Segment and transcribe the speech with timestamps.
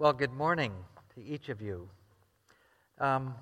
[0.00, 0.72] Well, good morning
[1.14, 1.86] to each of you.
[2.98, 3.34] Um,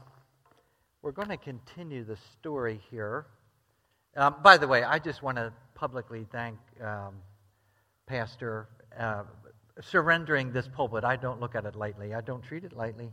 [1.02, 3.26] we're going to continue the story here.
[4.16, 7.14] Um, by the way, I just want to publicly thank um,
[8.08, 8.68] Pastor
[8.98, 9.22] uh,
[9.80, 11.04] surrendering this pulpit.
[11.04, 12.12] I don't look at it lightly.
[12.12, 13.12] I don't treat it lightly.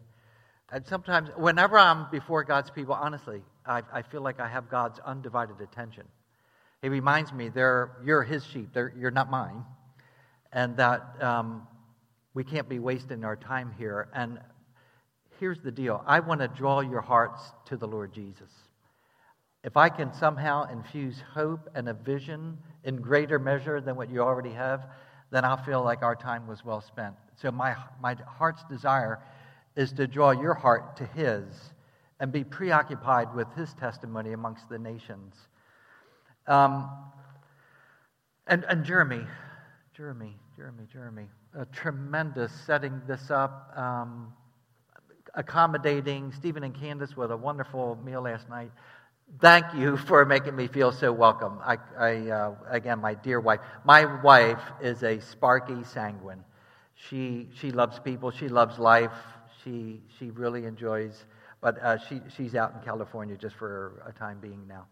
[0.71, 4.97] And sometimes, whenever I'm before God's people, honestly, I, I feel like I have God's
[5.05, 6.07] undivided attention.
[6.81, 8.69] He reminds me, they're, you're His sheep.
[8.73, 9.63] They're, you're not mine,
[10.51, 11.67] and that um,
[12.35, 14.09] we can't be wasting our time here.
[14.13, 14.39] And
[15.39, 18.51] here's the deal: I want to draw your hearts to the Lord Jesus.
[19.63, 24.21] If I can somehow infuse hope and a vision in greater measure than what you
[24.21, 24.85] already have,
[25.31, 27.15] then I'll feel like our time was well spent.
[27.35, 29.23] So, my, my heart's desire
[29.75, 31.43] is to draw your heart to His
[32.19, 35.33] and be preoccupied with His testimony amongst the nations.
[36.45, 36.89] Um,
[38.45, 39.25] and, and Jeremy,
[39.97, 41.27] Jeremy, Jeremy, Jeremy,
[41.71, 44.33] tremendous setting this up, um,
[45.33, 48.71] accommodating Stephen and Candace with a wonderful meal last night
[49.39, 51.59] thank you for making me feel so welcome.
[51.63, 53.59] I, I uh, again, my dear wife.
[53.83, 56.43] My wife is a sparky sanguine.
[56.95, 58.31] She, she loves people.
[58.31, 59.13] She loves life.
[59.63, 61.25] She, she really enjoys,
[61.59, 64.85] but uh, she, she's out in California just for a time being now.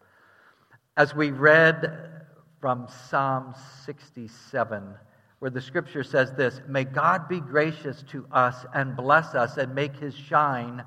[0.97, 2.21] As we read
[2.59, 3.53] from Psalm
[3.85, 4.95] 67,
[5.43, 9.75] where the scripture says this May God be gracious to us and bless us and
[9.75, 10.85] make his shine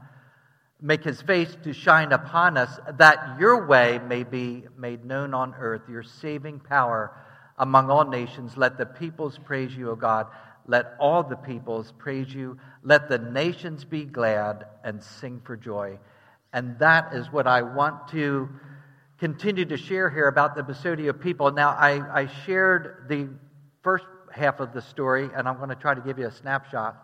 [0.80, 5.54] make his face to shine upon us, that your way may be made known on
[5.58, 7.12] earth, your saving power
[7.58, 8.56] among all nations.
[8.56, 10.26] Let the peoples praise you, O God.
[10.66, 12.56] Let all the peoples praise you.
[12.82, 15.98] Let the nations be glad and sing for joy.
[16.54, 18.48] And that is what I want to
[19.18, 21.50] continue to share here about the Bisorio people.
[21.52, 23.28] Now, I, I shared the
[23.82, 27.02] first half of the story, and I'm going to try to give you a snapshot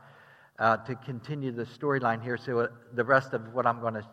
[0.59, 4.07] uh, to continue the storyline here so the rest of what I'm going to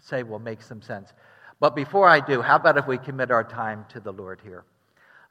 [0.00, 1.12] say will make some sense.
[1.58, 4.64] But before I do, how about if we commit our time to the Lord here?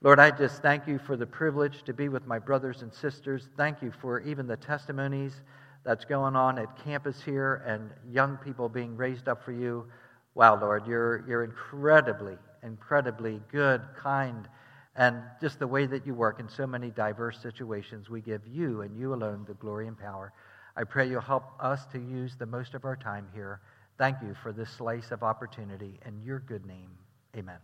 [0.02, 3.48] Lord, I just thank you for the privilege to be with my brothers and sisters.
[3.58, 5.42] Thank you for even the testimonies
[5.84, 9.86] that's going on at campus here and young people being raised up for you.
[10.34, 14.48] Wow, Lord, you're, you're incredibly, incredibly good, kind,
[14.96, 18.10] and just the way that you work in so many diverse situations.
[18.10, 20.32] We give you and you alone the glory and power.
[20.76, 23.62] I pray you'll help us to use the most of our time here.
[23.98, 26.00] Thank you for this slice of opportunity.
[26.06, 26.92] In your good name,
[27.36, 27.58] amen.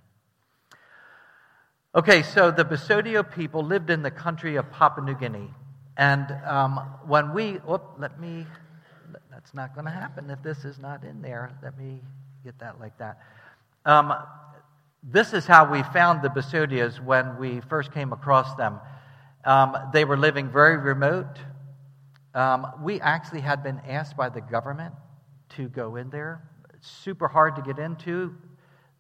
[1.94, 5.50] Okay, so the Basodio people lived in the country of Papua New Guinea.
[5.98, 8.46] And um, when we, whoop, let me,
[9.30, 11.52] that's not going to happen if this is not in there.
[11.62, 12.00] Let me
[12.46, 13.19] get that like that.
[13.86, 14.13] Um,
[15.03, 18.79] this is how we found the Bisorios when we first came across them.
[19.45, 21.39] Um, they were living very remote.
[22.35, 24.94] Um, we actually had been asked by the government
[25.56, 26.47] to go in there.
[26.81, 28.35] super hard to get into.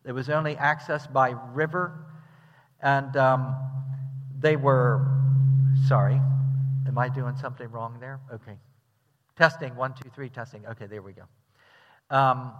[0.03, 2.05] There was only access by river.
[2.81, 3.55] And um,
[4.39, 5.07] they were,
[5.87, 6.19] sorry,
[6.87, 8.19] am I doing something wrong there?
[8.33, 8.57] Okay.
[9.37, 10.65] Testing, one, two, three, testing.
[10.67, 11.23] Okay, there we go.
[12.15, 12.53] Um,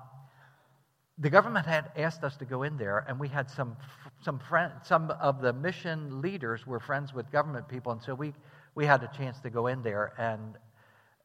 [1.21, 3.77] the government had asked us to go in there, and we had some,
[4.21, 8.33] some, friend, some of the mission leaders were friends with government people, and so we
[8.75, 10.55] we had a chance to go in there and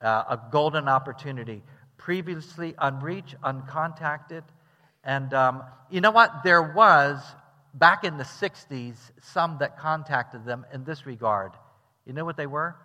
[0.01, 1.63] uh, a golden opportunity.
[1.97, 4.43] Previously unreached, uncontacted.
[5.05, 6.43] And um, you know what?
[6.43, 7.23] There was,
[7.75, 11.53] back in the 60s, some that contacted them in this regard.
[12.05, 12.77] You know what they were?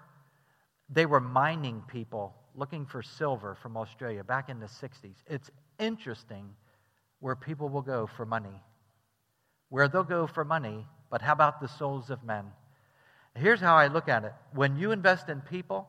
[0.89, 5.15] They were mining people looking for silver from Australia back in the 60s.
[5.27, 5.49] It's
[5.79, 6.49] interesting
[7.21, 8.61] where people will go for money.
[9.69, 12.45] Where they'll go for money, but how about the souls of men?
[13.35, 15.87] Here's how I look at it when you invest in people,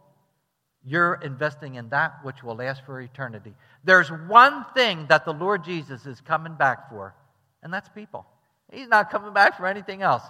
[0.85, 3.55] you're investing in that which will last for eternity.
[3.83, 7.15] There's one thing that the Lord Jesus is coming back for,
[7.63, 8.27] and that's people.
[8.71, 10.23] He's not coming back for anything else.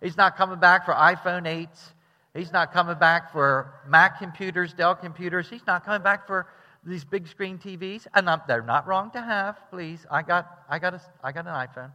[0.00, 1.92] He's not coming back for iPhone 8s.
[2.34, 5.48] He's not coming back for Mac computers, Dell computers.
[5.50, 6.46] He's not coming back for
[6.84, 8.06] these big screen TVs.
[8.14, 10.06] And they're not wrong to have, please.
[10.10, 11.92] I got, I, got a, I got an iPhone.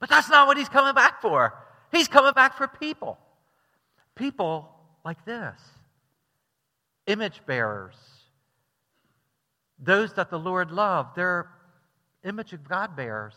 [0.00, 1.54] But that's not what he's coming back for.
[1.92, 3.18] He's coming back for people.
[4.14, 4.68] People
[5.04, 5.60] like this
[7.06, 7.96] image bearers,
[9.78, 11.16] those that the Lord loved.
[11.16, 11.48] They're
[12.24, 13.34] image of God bearers.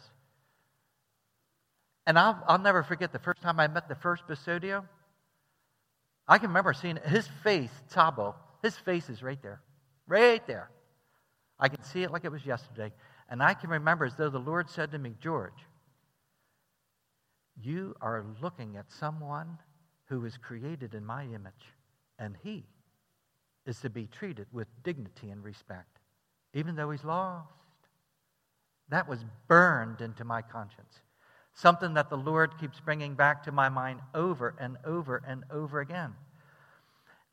[2.05, 4.85] And I'll, I'll never forget the first time I met the first Bisorio.
[6.27, 9.61] I can remember seeing his face, Tabo, his face is right there.
[10.07, 10.69] Right there.
[11.59, 12.91] I can see it like it was yesterday.
[13.29, 15.65] And I can remember as though the Lord said to me, George,
[17.61, 19.57] you are looking at someone
[20.05, 21.73] who is created in my image,
[22.19, 22.65] and he
[23.65, 25.99] is to be treated with dignity and respect,
[26.53, 27.49] even though he's lost.
[28.89, 31.01] That was burned into my conscience.
[31.53, 35.81] Something that the Lord keeps bringing back to my mind over and over and over
[35.81, 36.13] again.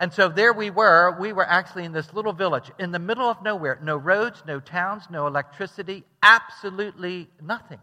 [0.00, 1.16] And so there we were.
[1.18, 3.78] We were actually in this little village in the middle of nowhere.
[3.82, 7.78] No roads, no towns, no electricity, absolutely nothing,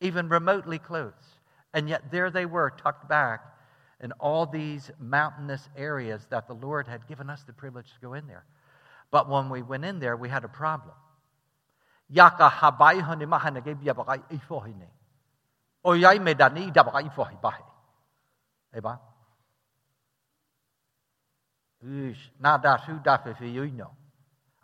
[0.00, 1.12] even remotely close.
[1.72, 3.42] And yet there they were, tucked back
[4.00, 8.14] in all these mountainous areas that the Lord had given us the privilege to go
[8.14, 8.44] in there.
[9.10, 10.94] But when we went in there, we had a problem.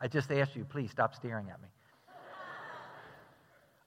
[0.01, 1.69] I just asked you, please stop staring at me.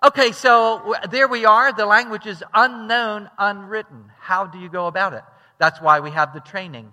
[0.05, 1.71] Okay, so there we are.
[1.71, 4.11] The language is unknown, unwritten.
[4.19, 5.23] How do you go about it?
[5.59, 6.91] That's why we have the training.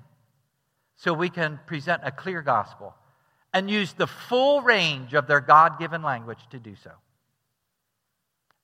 [0.97, 2.95] So we can present a clear gospel
[3.53, 6.93] and use the full range of their God given language to do so.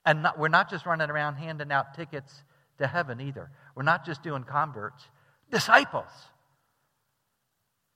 [0.05, 2.33] And not, we're not just running around handing out tickets
[2.77, 3.51] to heaven either.
[3.75, 5.03] We're not just doing converts,
[5.51, 6.09] disciples.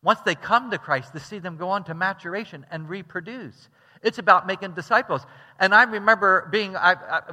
[0.03, 3.69] Once they come to Christ, to see them go on to maturation and reproduce.
[4.01, 5.21] It's about making disciples.
[5.59, 6.75] And I remember being,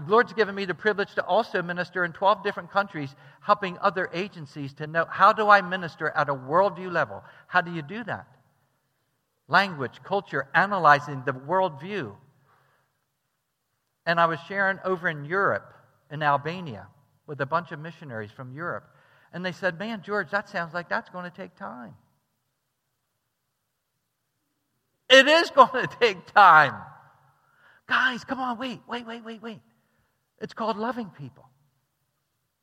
[0.06, 4.74] Lord's given me the privilege to also minister in 12 different countries, helping other agencies
[4.74, 7.24] to know how do I minister at a worldview level?
[7.46, 8.26] How do you do that?
[9.48, 12.14] Language, culture, analyzing the worldview.
[14.04, 15.72] And I was sharing over in Europe,
[16.10, 16.88] in Albania,
[17.26, 18.84] with a bunch of missionaries from Europe.
[19.32, 21.94] And they said, Man, George, that sounds like that's going to take time.
[25.08, 26.74] It is going to take time.
[27.86, 29.60] Guys, come on, wait, wait, wait, wait, wait.
[30.40, 31.48] It's called loving people.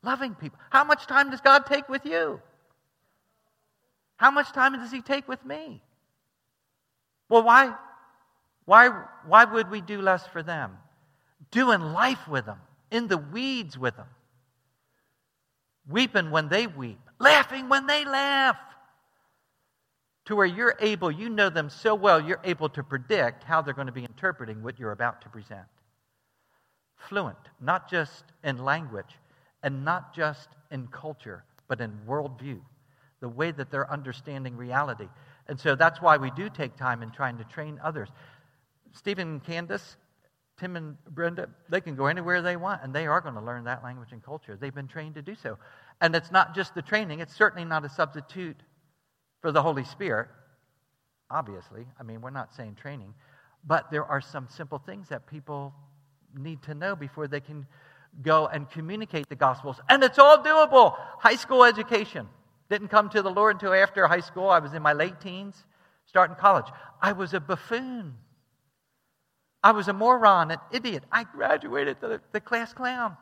[0.03, 0.59] Loving people.
[0.69, 2.39] How much time does God take with you?
[4.17, 5.81] How much time does He take with me?
[7.27, 7.73] Well, why,
[8.65, 8.89] why,
[9.25, 10.77] why would we do less for them?
[11.51, 12.59] Doing life with them,
[12.91, 14.07] in the weeds with them,
[15.89, 18.57] weeping when they weep, laughing when they laugh
[20.25, 23.73] to where you're able, you know them so well, you're able to predict how they're
[23.73, 25.67] going to be interpreting what you're about to present.
[27.09, 29.19] Fluent, not just in language
[29.61, 32.59] and not just in culture, but in worldview,
[33.19, 35.07] the way that they're understanding reality.
[35.47, 38.09] And so that's why we do take time in trying to train others.
[38.93, 39.97] Stephen and Candace,
[40.59, 43.65] Tim and Brenda, they can go anywhere they want, and they are going to learn
[43.65, 44.57] that language and culture.
[44.59, 45.57] They've been trained to do so.
[46.01, 48.57] And it's not just the training, it's certainly not a substitute
[49.41, 50.27] for the Holy Spirit,
[51.29, 51.85] obviously.
[51.99, 53.13] I mean, we're not saying training,
[53.65, 55.73] but there are some simple things that people
[56.37, 57.65] need to know before they can
[58.21, 59.79] go and communicate the Gospels.
[59.89, 60.95] And it's all doable.
[61.19, 62.27] High school education.
[62.69, 64.49] Didn't come to the Lord until after high school.
[64.49, 65.55] I was in my late teens,
[66.05, 66.65] starting college.
[67.01, 68.15] I was a buffoon.
[69.63, 71.03] I was a moron, an idiot.
[71.11, 73.17] I graduated the, the class clown.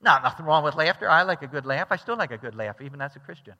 [0.00, 1.08] Now, nothing wrong with laughter.
[1.08, 1.88] I like a good laugh.
[1.90, 3.54] I still like a good laugh, even as a Christian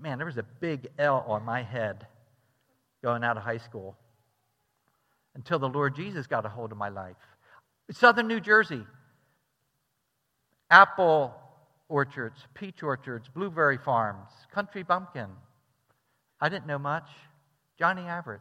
[0.00, 2.06] man, there was a big L on my head
[3.02, 3.96] going out of high school
[5.34, 7.16] until the Lord Jesus got a hold of my life.
[7.90, 8.82] Southern New Jersey,
[10.70, 11.34] apple
[11.88, 15.28] orchards, peach orchards, blueberry farms, country bumpkin.
[16.40, 17.08] I didn't know much.
[17.78, 18.40] Johnny Average.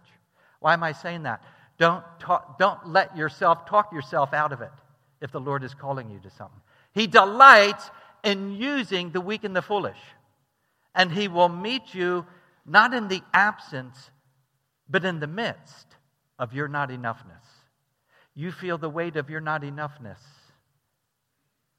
[0.60, 1.42] Why am I saying that?
[1.78, 4.72] Don't, talk, don't let yourself talk yourself out of it
[5.22, 6.60] if the Lord is calling you to something.
[6.94, 7.90] He delights
[8.24, 9.98] in using the weak and the foolish
[10.96, 12.26] and he will meet you
[12.66, 14.12] not in the absence,
[14.90, 15.88] but in the midst
[16.38, 17.46] of your not enoughness.
[18.36, 20.20] You feel the weight of your not enoughness.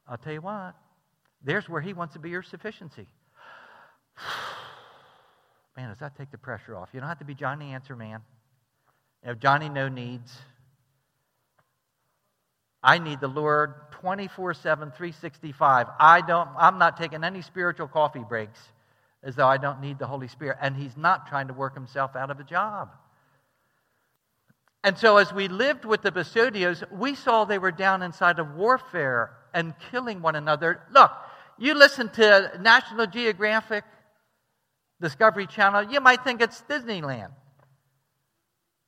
[0.06, 0.74] I'll tell you what,
[1.42, 3.06] there's where he wants to be your sufficiency.
[5.76, 6.90] Man, does that take the pressure off?
[6.92, 8.20] You don't have to be Johnny Answer Man.
[9.26, 10.36] You Johnny No Needs.
[12.82, 15.86] I need the Lord 24 7, 365.
[15.98, 18.58] I don't, I'm not taking any spiritual coffee breaks
[19.22, 20.58] as though I don't need the Holy Spirit.
[20.60, 22.90] And he's not trying to work himself out of a job.
[24.82, 28.54] And so, as we lived with the Bisorios, we saw they were down inside of
[28.54, 30.80] warfare and killing one another.
[30.90, 31.12] Look,
[31.58, 33.84] you listen to National Geographic,
[35.00, 37.32] Discovery Channel, you might think it's Disneyland.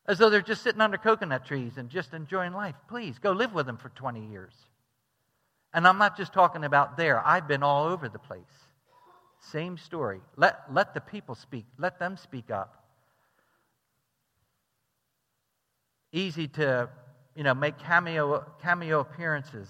[0.07, 2.75] As though they're just sitting under coconut trees and just enjoying life.
[2.89, 4.55] Please, go live with them for 20 years.
[5.75, 8.41] And I'm not just talking about there, I've been all over the place.
[9.51, 10.21] Same story.
[10.37, 12.85] Let, let the people speak, let them speak up.
[16.13, 16.89] Easy to,
[17.35, 19.69] you know, make cameo, cameo appearances.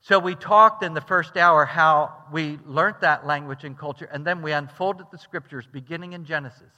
[0.00, 4.24] So we talked in the first hour how we learned that language and culture, and
[4.24, 6.72] then we unfolded the scriptures beginning in Genesis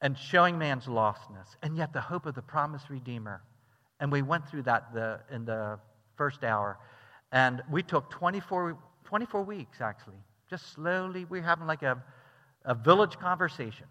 [0.00, 3.40] and showing man's lostness, and yet the hope of the promised Redeemer.
[4.00, 5.78] And we went through that the, in the
[6.16, 6.78] first hour.
[7.30, 10.22] And we took 24, 24 weeks, actually.
[10.50, 12.02] Just slowly, we we're having like a,
[12.64, 13.86] a village conversation.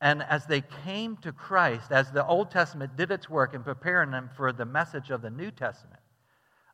[0.00, 4.10] And as they came to Christ, as the Old Testament did its work in preparing
[4.10, 6.00] them for the message of the New Testament,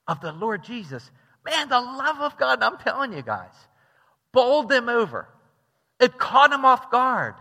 [0.06, 1.10] of the Lord Jesus,
[1.44, 3.54] man, the love of God, I'm telling you guys,
[4.32, 5.28] bowled them over.
[5.98, 7.34] It caught them off guard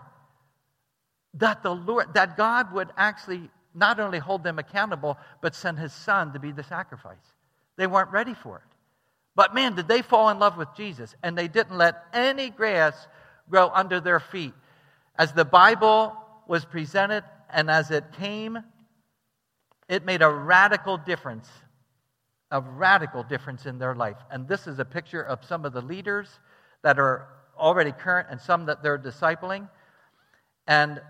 [1.36, 5.94] that the Lord, that God would actually not only hold them accountable, but send his
[5.94, 7.18] son to be the sacrifice.
[7.76, 8.75] They weren't ready for it.
[9.36, 12.96] But man, did they fall in love with Jesus, and they didn't let any grass
[13.50, 14.54] grow under their feet.
[15.18, 16.16] As the Bible
[16.48, 18.60] was presented and as it came,
[19.88, 21.48] it made a radical difference,
[22.52, 24.18] a radical difference in their life.
[24.32, 26.28] And this is a picture of some of the leaders
[26.82, 27.28] that are
[27.58, 29.70] already current and some that they're discipling.
[30.68, 31.02] And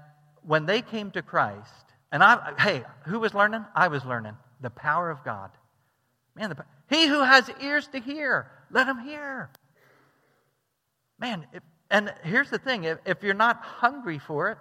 [0.43, 1.71] when they came to Christ,
[2.11, 3.65] and I, hey, who was learning?
[3.75, 5.51] I was learning the power of God.
[6.35, 9.49] Man, the, he who has ears to hear, let him hear.
[11.19, 14.57] Man, if, and here's the thing if, if you're not hungry for it,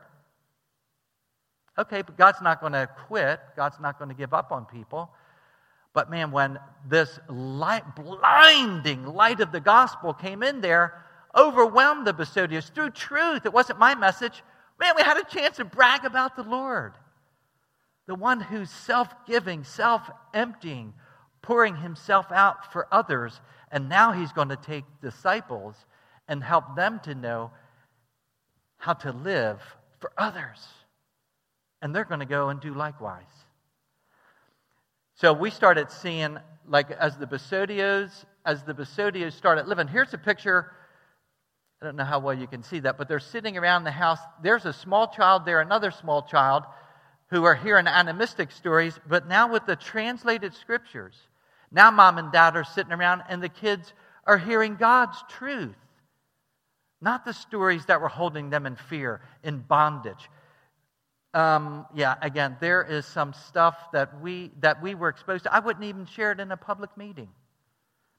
[1.78, 5.10] okay, but God's not going to quit, God's not going to give up on people.
[5.92, 11.04] But man, when this light, blinding light of the gospel came in there,
[11.36, 13.46] overwhelmed the Basodians through truth.
[13.46, 14.42] It wasn't my message,
[14.80, 16.94] Man, we had a chance to brag about the Lord.
[18.06, 20.94] The one who's self giving, self emptying,
[21.44, 23.38] pouring himself out for others.
[23.70, 25.76] And now he's going to take disciples
[26.26, 27.50] and help them to know
[28.78, 29.60] how to live
[30.00, 30.66] for others.
[31.82, 33.24] And they're going to go and do likewise.
[35.16, 38.10] So we started seeing, like, as the Bisorios,
[38.46, 39.86] as the Bisorios started living.
[39.86, 40.72] Here's a picture
[41.82, 44.18] I don't know how well you can see that, but they're sitting around the house.
[44.42, 46.62] There's a small child there, another small child,
[47.26, 51.14] who are hearing animistic stories, but now with the translated scriptures.
[51.74, 53.92] Now mom and dad are sitting around, and the kids
[54.26, 55.76] are hearing God's truth,
[57.00, 60.30] not the stories that were holding them in fear, in bondage.
[61.34, 65.52] Um, yeah, again, there is some stuff that we that we were exposed to.
[65.52, 67.28] I wouldn't even share it in a public meeting.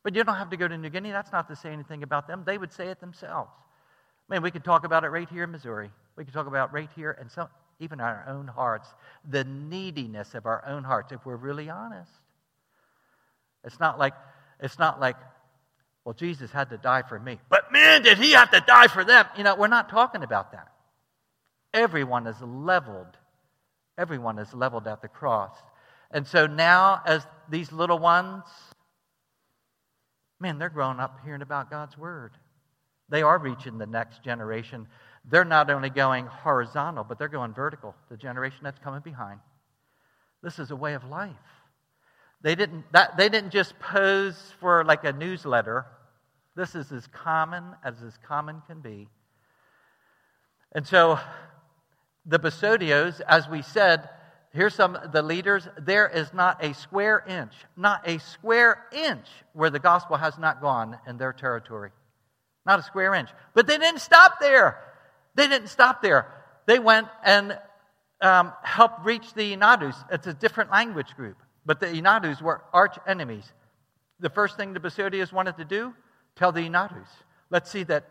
[0.03, 1.12] But you don't have to go to New Guinea.
[1.12, 2.43] That's not to say anything about them.
[2.45, 3.51] They would say it themselves.
[4.27, 5.89] Man, we could talk about it right here in Missouri.
[6.17, 7.47] We could talk about right here and some,
[7.79, 8.89] even our own hearts,
[9.29, 12.12] the neediness of our own hearts, if we're really honest.
[13.65, 14.13] It's not like,
[14.60, 15.15] it's not like,
[16.05, 17.39] well, Jesus had to die for me.
[17.50, 19.25] But man, did he have to die for them?
[19.38, 20.67] You know, we're not talking about that.
[21.74, 23.17] Everyone is leveled.
[23.98, 25.55] Everyone is leveled at the cross.
[26.12, 28.43] And so now, as these little ones,
[30.39, 32.34] man, they're growing up hearing about God's Word.
[33.10, 34.88] They are reaching the next generation.
[35.29, 39.39] They're not only going horizontal, but they're going vertical, the generation that's coming behind.
[40.43, 41.36] This is a way of life.
[42.42, 45.86] They didn't, that, they didn't just pose for like a newsletter.
[46.56, 49.10] This is as common as as common can be.
[50.72, 51.20] And so
[52.25, 54.10] the Bisorios, as we said,
[54.56, 55.68] Here's some the leaders.
[55.77, 60.62] There is not a square inch, not a square inch where the gospel has not
[60.62, 61.92] gone in their territory.
[62.65, 63.30] Not a square inch.
[63.54, 64.80] But they didn't stop there.
[65.36, 66.34] They didn't stop there.
[66.68, 67.60] They went and
[68.22, 69.96] um, helped reach the Inadus.
[70.10, 71.36] It's a different language group.
[71.65, 73.51] But the Inadus were arch enemies.
[74.19, 75.93] The first thing the Bisorios wanted to do,
[76.36, 77.07] tell the Inadus.
[77.50, 78.05] Let's see that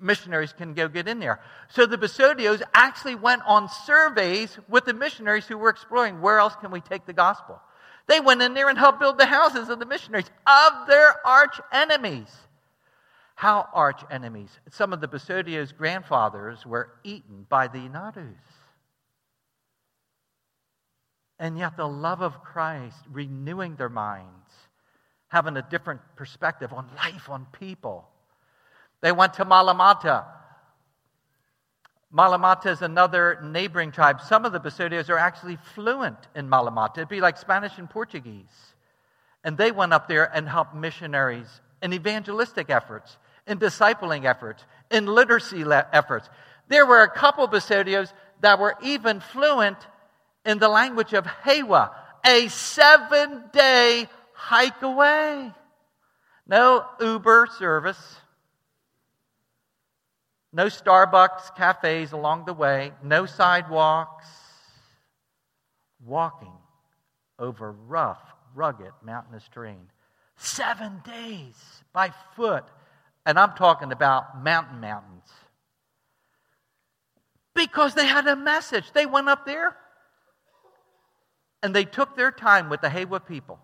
[0.00, 1.40] missionaries can go get in there.
[1.68, 6.54] So the Bisorios actually went on surveys with the missionaries who were exploring where else
[6.60, 7.60] can we take the gospel.
[8.08, 11.60] They went in there and helped build the houses of the missionaries of their arch
[11.72, 12.28] enemies.
[13.34, 14.50] How arch enemies?
[14.70, 18.34] Some of the Bisorios' grandfathers were eaten by the Inadus.
[21.42, 24.28] And yet, the love of Christ renewing their minds,
[25.26, 28.08] having a different perspective on life, on people,
[29.00, 30.24] they went to Malamata.
[32.14, 34.20] Malamata is another neighboring tribe.
[34.20, 36.98] Some of the Bisorios are actually fluent in Malamata.
[36.98, 38.74] It'd be like Spanish and Portuguese.
[39.42, 41.48] And they went up there and helped missionaries
[41.82, 43.18] in evangelistic efforts,
[43.48, 46.30] in discipling efforts, in literacy efforts.
[46.68, 49.78] There were a couple Bisorios that were even fluent
[50.44, 51.90] in the language of Hewa,
[52.24, 55.52] a seven day hike away.
[56.46, 58.16] No Uber service,
[60.52, 64.26] no Starbucks cafes along the way, no sidewalks.
[66.04, 66.52] Walking
[67.38, 68.20] over rough
[68.54, 69.88] rugged, mountainous terrain.
[70.36, 71.54] Seven days
[71.92, 72.64] by foot.
[73.24, 75.28] And I'm talking about mountain mountains.
[77.54, 78.84] Because they had a message.
[78.92, 79.76] They went up there
[81.62, 83.58] and they took their time with the Hewa people.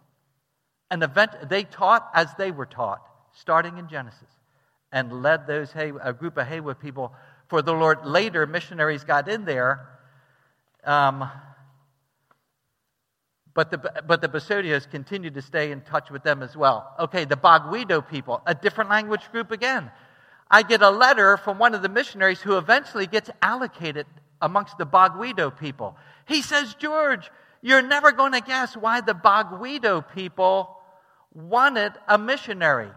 [0.90, 3.02] And event, they taught as they were taught,
[3.32, 4.30] starting in Genesis,
[4.90, 7.12] and led those a group of Hewa people
[7.48, 8.06] for the Lord.
[8.06, 9.86] Later, missionaries got in there.
[10.84, 11.28] Um,
[13.52, 16.94] but the, but the Bisorios continued to stay in touch with them as well.
[17.00, 19.90] Okay, the Bagwedo people, a different language group again.
[20.50, 24.06] I get a letter from one of the missionaries who eventually gets allocated
[24.40, 25.96] amongst the Bagwedo people.
[26.26, 27.30] He says, George,
[27.62, 30.76] you're never going to guess why the Bagwedo people
[31.32, 32.90] wanted a missionary.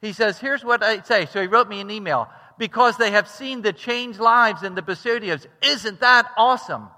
[0.00, 1.26] He says, Here's what I say.
[1.26, 2.28] So he wrote me an email.
[2.58, 5.46] Because they have seen the changed lives in the Bisorios.
[5.62, 6.88] Isn't that awesome?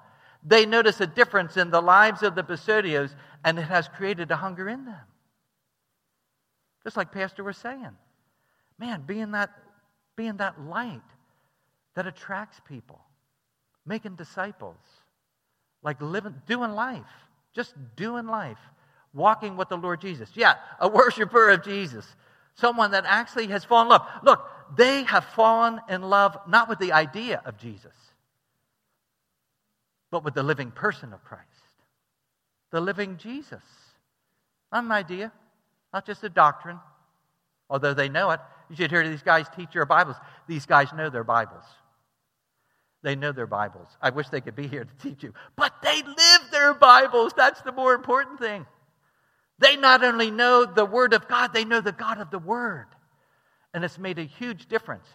[0.45, 3.14] They notice a difference in the lives of the Bisorios,
[3.45, 5.07] and it has created a hunger in them.
[6.83, 7.97] Just like Pastor was saying.
[8.78, 9.50] Man, being that,
[10.16, 11.00] being that light
[11.95, 13.00] that attracts people,
[13.87, 14.78] making disciples,
[15.82, 17.02] like living, doing life,
[17.54, 18.58] just doing life,
[19.12, 20.30] walking with the Lord Jesus.
[20.34, 22.06] Yeah, a worshiper of Jesus,
[22.54, 24.06] someone that actually has fallen in love.
[24.22, 27.94] Look, they have fallen in love not with the idea of Jesus,
[30.10, 31.46] but with the living person of Christ,
[32.70, 33.62] the living Jesus.
[34.70, 35.32] Not an idea,
[35.92, 36.80] not just a doctrine,
[37.68, 38.40] although they know it.
[38.70, 40.16] You should hear these guys teach your Bibles.
[40.46, 41.64] These guys know their Bibles.
[43.02, 43.88] They know their Bibles.
[44.00, 47.32] I wish they could be here to teach you, but they live their Bibles.
[47.37, 48.66] That's the more important thing.
[49.59, 52.87] They not only know the Word of God, they know the God of the Word.
[53.75, 55.06] And it's made a huge difference.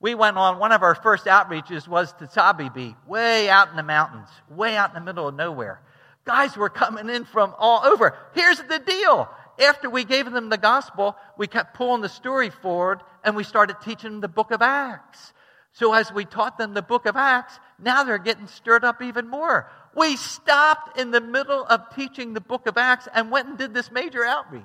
[0.00, 3.76] We went on, one of our first outreaches was to Sabi Tabibi, way out in
[3.76, 5.80] the mountains, way out in the middle of nowhere.
[6.24, 8.16] Guys were coming in from all over.
[8.34, 9.28] Here's the deal.
[9.58, 13.76] After we gave them the gospel, we kept pulling the story forward and we started
[13.82, 15.32] teaching them the book of Acts.
[15.74, 19.28] So as we taught them the book of Acts, now they're getting stirred up even
[19.28, 19.68] more.
[19.96, 23.74] We stopped in the middle of teaching the book of Acts and went and did
[23.74, 24.62] this major outreach.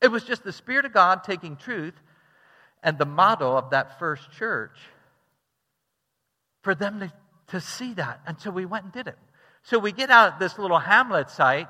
[0.00, 1.94] It was just the Spirit of God taking truth
[2.82, 4.78] and the model of that first church
[6.62, 7.12] for them to,
[7.48, 8.22] to see that.
[8.26, 9.18] And so we went and did it.
[9.62, 11.68] So we get out at this little hamlet site,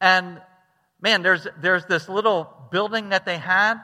[0.00, 0.42] and
[1.00, 3.76] man, there's, there's this little building that they had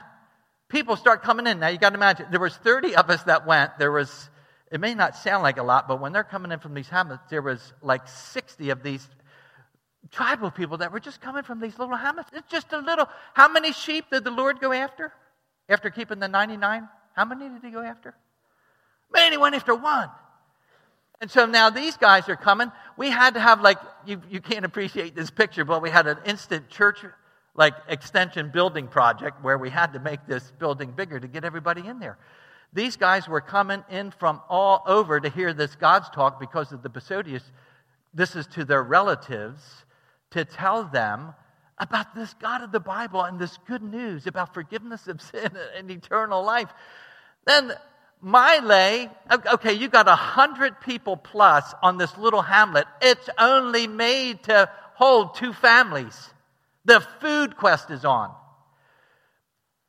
[0.71, 1.61] people start coming in.
[1.61, 3.79] Now you got to imagine there was 30 of us that went.
[3.79, 4.31] There was
[4.71, 7.25] it may not sound like a lot, but when they're coming in from these hamlets,
[7.29, 9.07] there was like 60 of these
[10.13, 12.31] tribal people that were just coming from these little hamlets.
[12.33, 13.07] It's just a little.
[13.35, 15.13] How many sheep did the Lord go after?
[15.69, 16.89] After keeping the 99?
[17.15, 18.15] How many did he go after?
[19.13, 20.09] Man, he went after one.
[21.21, 22.71] And so now these guys are coming.
[22.97, 26.19] We had to have like you, you can't appreciate this picture, but we had an
[26.25, 27.05] instant church
[27.55, 31.87] like extension building project where we had to make this building bigger to get everybody
[31.87, 32.19] in there.
[32.73, 36.83] These guys were coming in from all over to hear this God's talk because of
[36.83, 37.43] the Bisorios.
[38.15, 39.63] This is to their relatives
[40.31, 41.35] to tell them
[41.79, 45.91] about this God of the Bible and this good news about forgiveness of sin and
[45.91, 46.69] eternal life.
[47.47, 47.73] Then
[48.23, 49.11] Mile,
[49.55, 52.87] okay, you got a hundred people plus on this little hamlet.
[53.01, 56.31] It's only made to hold two families.
[56.85, 58.35] The food quest is on.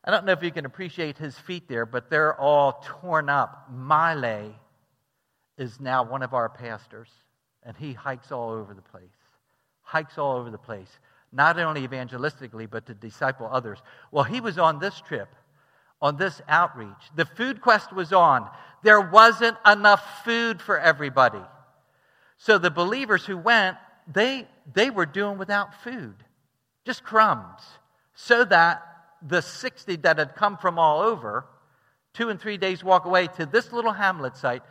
[0.04, 3.67] I don't know if you can appreciate his feet there, but they're all torn up.
[3.71, 4.54] Mile
[5.58, 7.10] is now one of our pastors,
[7.63, 9.10] and he hikes all over the place.
[9.84, 10.89] Hikes all over the place,
[11.32, 13.80] not only evangelistically, but to disciple others.
[14.12, 15.30] Well, he was on this trip,
[16.01, 17.12] on this outreach.
[17.15, 18.49] The food quest was on.
[18.84, 21.41] There wasn't enough food for everybody.
[22.38, 23.77] So the believers who went,
[24.12, 26.15] they, they were doing without food
[26.86, 27.62] just crumbs,
[28.13, 28.82] so that
[29.22, 31.46] the 60 that had come from all over,
[32.13, 34.63] two and three days walk away to this little hamlet site,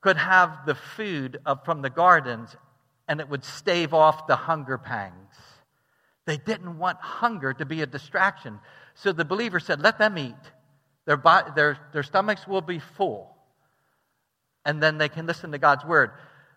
[0.00, 2.56] could have the food from the gardens
[3.08, 5.34] and it would stave off the hunger pangs.
[6.26, 8.60] They didn't want hunger to be a distraction.
[8.94, 10.34] So the believer said, Let them eat.
[11.06, 11.20] Their,
[11.56, 13.34] their, their stomachs will be full.
[14.64, 16.12] And then they can listen to God's word.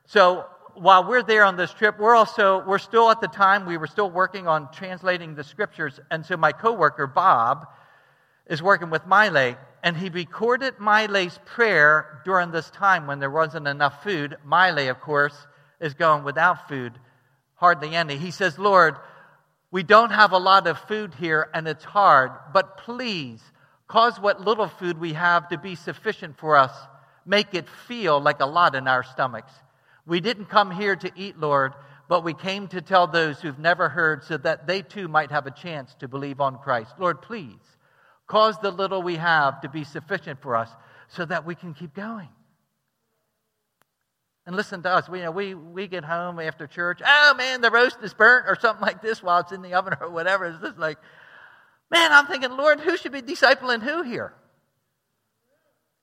[0.06, 3.77] So while we're there on this trip, we're also, we're still at the time, we
[3.77, 5.99] were still working on translating the scriptures.
[6.12, 7.67] And so my coworker, Bob,
[8.47, 13.67] is working with Miley, and he recorded Miley's prayer during this time when there wasn't
[13.67, 14.38] enough food.
[14.43, 15.36] Miley, of course,
[15.79, 16.93] is going without food,
[17.55, 18.17] hardly any.
[18.17, 18.95] He says, Lord,
[19.71, 23.41] we don't have a lot of food here, and it's hard, but please
[23.88, 26.73] cause what little food we have to be sufficient for us.
[27.25, 29.53] Make it feel like a lot in our stomachs.
[30.05, 31.73] We didn't come here to eat, Lord.
[32.09, 35.47] but we came to tell those who've never heard so that they too might have
[35.47, 36.93] a chance to believe on Christ.
[36.99, 37.57] Lord, please
[38.27, 40.69] cause the little we have to be sufficient for us
[41.07, 42.29] so that we can keep going.
[44.45, 45.07] And listen to us.
[45.07, 47.01] We, you know, we, we get home after church.
[47.05, 49.95] Oh, man, the roast is burnt or something like this while it's in the oven
[50.01, 50.45] or whatever.
[50.45, 50.97] It's just like,
[51.89, 54.33] man, I'm thinking, Lord, who should be discipling who here?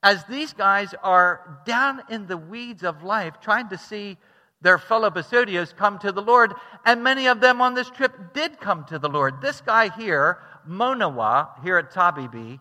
[0.03, 4.17] As these guys are down in the weeds of life trying to see
[4.61, 6.53] their fellow Bisorios come to the Lord,
[6.85, 9.41] and many of them on this trip did come to the Lord.
[9.41, 12.59] This guy here, Monawa, here at Tabibi,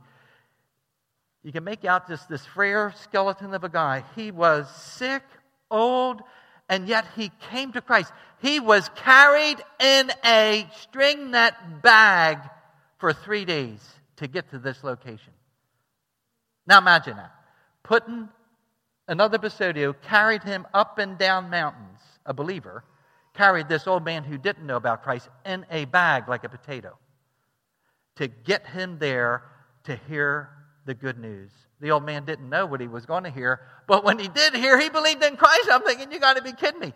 [1.43, 4.05] you can make out just this frail skeleton of a guy.
[4.15, 5.23] He was sick,
[5.71, 6.23] old,
[6.69, 8.13] and yet he came to Christ.
[8.41, 12.39] He was carried in a string net bag
[12.99, 13.81] for three days
[14.17, 15.33] to get to this location.
[16.71, 17.33] Now imagine that.
[17.83, 18.29] Putting
[19.09, 22.85] another Bisorio carried him up and down mountains, a believer,
[23.35, 26.97] carried this old man who didn't know about Christ in a bag like a potato
[28.17, 29.43] to get him there
[29.83, 30.51] to hear
[30.87, 31.51] the good news.
[31.81, 34.55] The old man didn't know what he was going to hear, but when he did
[34.55, 35.69] hear, he believed in Christ.
[35.73, 36.95] I'm thinking, you got to be kidding me.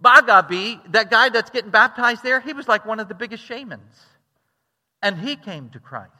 [0.00, 4.06] Bagabi, that guy that's getting baptized there, he was like one of the biggest shamans.
[5.02, 6.14] And he came to Christ.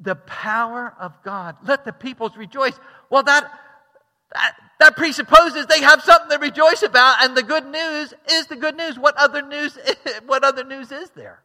[0.00, 1.56] The power of God.
[1.66, 2.78] Let the peoples rejoice.
[3.10, 3.50] Well, that,
[4.32, 8.56] that, that presupposes they have something to rejoice about, and the good news is the
[8.56, 8.98] good news.
[8.98, 9.76] What other news,
[10.26, 11.42] what other news is there?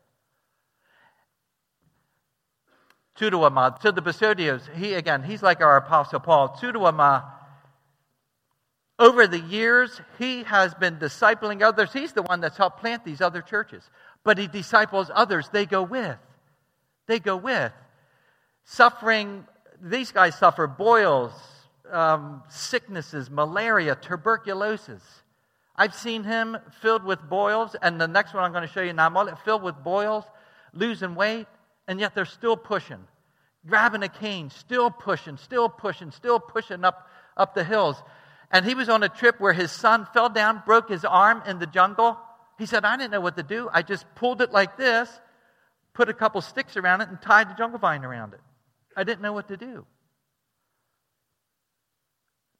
[3.18, 6.58] Tuduama, to the Bisorios, he again, he's like our Apostle Paul.
[6.60, 7.24] Tuduama,
[8.98, 11.94] over the years, he has been discipling others.
[11.94, 13.84] He's the one that's helped plant these other churches.
[14.24, 16.18] But he disciples others, they go with.
[17.08, 17.72] They go with.
[18.66, 19.46] Suffering,
[19.82, 21.32] these guys suffer boils,
[21.92, 25.04] um, sicknesses, malaria, tuberculosis.
[25.76, 28.94] I've seen him filled with boils, and the next one I'm going to show you
[28.94, 30.24] now, filled with boils,
[30.74, 31.48] losing weight,
[31.88, 33.00] and yet they're still pushing,
[33.68, 38.02] grabbing a cane, still pushing, still pushing, still pushing up, up the hills.
[38.52, 41.60] And he was on a trip where his son fell down, broke his arm in
[41.60, 42.20] the jungle.
[42.60, 43.68] He said, I didn't know what to do.
[43.74, 45.10] I just pulled it like this,
[45.94, 48.42] put a couple sticks around it, and tied the jungle vine around it.
[48.96, 49.86] I didn't know what to do.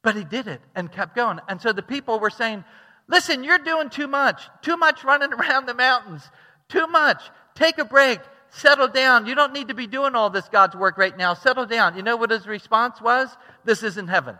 [0.02, 1.40] But he did it and kept going.
[1.48, 2.64] And so the people were saying,
[3.06, 4.42] Listen, you're doing too much.
[4.62, 6.22] Too much running around the mountains.
[6.68, 7.22] Too much.
[7.54, 8.20] Take a break.
[8.50, 9.26] Settle down.
[9.26, 11.34] You don't need to be doing all this God's work right now.
[11.34, 11.96] Settle down.
[11.96, 13.28] You know what his response was?
[13.64, 14.36] This isn't heaven.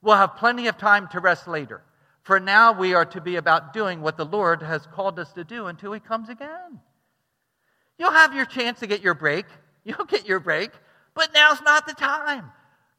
[0.00, 1.82] We'll have plenty of time to rest later.
[2.22, 5.44] For now, we are to be about doing what the Lord has called us to
[5.44, 6.80] do until he comes again.
[7.98, 9.46] You'll have your chance to get your break.
[9.84, 10.70] You'll get your break,
[11.14, 12.50] but now's not the time.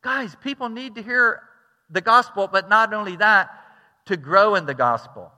[0.01, 1.41] Guys, people need to hear
[1.89, 3.49] the gospel, but not only that,
[4.05, 5.31] to grow in the gospel.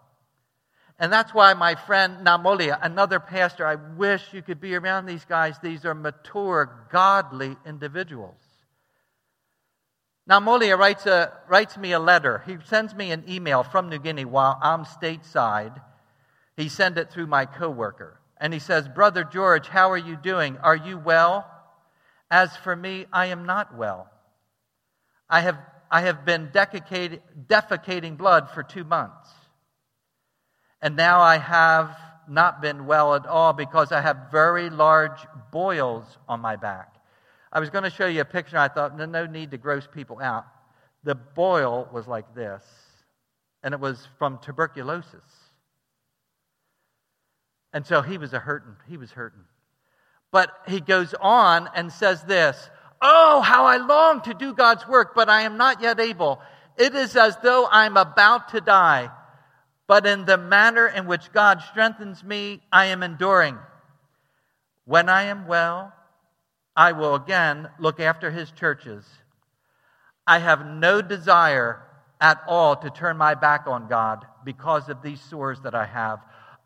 [0.98, 5.26] And that's why my friend Namolia, another pastor, I wish you could be around these
[5.26, 5.60] guys.
[5.62, 8.40] These are mature, godly individuals.
[10.30, 12.44] Namolia writes, a, writes me a letter.
[12.48, 15.80] He sends me an email from New Guinea while I'm stateside.
[16.58, 18.20] He sent it through my coworker.
[18.38, 20.58] And he says, Brother George, how are you doing?
[20.58, 21.46] Are you well?
[22.36, 24.12] As for me, I am not well.
[25.30, 25.58] I have,
[25.90, 29.30] I have been defecating blood for two months.
[30.82, 35.18] And now I have not been well at all because I have very large
[35.54, 36.94] boils on my back.
[37.54, 38.58] I was going to show you a picture.
[38.58, 40.46] I thought, no, no need to gross people out.
[41.06, 42.66] The boil was like this,
[43.64, 45.24] and it was from tuberculosis.
[47.72, 48.76] And so he was a hurting.
[48.90, 49.46] He was hurting.
[50.36, 52.70] But he goes on and says this
[53.02, 56.42] Oh, how I long to do God's work, but I am not yet able.
[56.78, 59.10] It is as though I'm about to die
[59.88, 63.58] but in the manner in which God strengthens me, I am enduring.
[64.86, 65.94] When I am well,
[66.76, 69.06] I will again look after his churches.
[70.26, 71.82] I have no desire
[72.20, 76.20] at all to turn my back on God because of these sores that I have.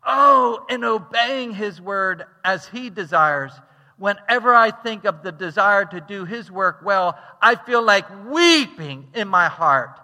[0.04, 3.52] Oh, in obeying his word as he desires,
[3.98, 9.08] whenever I think of the desire to do his work well, I feel like weeping
[9.14, 10.00] in my heart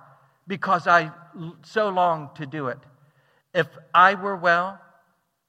[0.46, 1.12] because I
[1.64, 2.78] so long to do it.
[3.54, 4.78] If I were well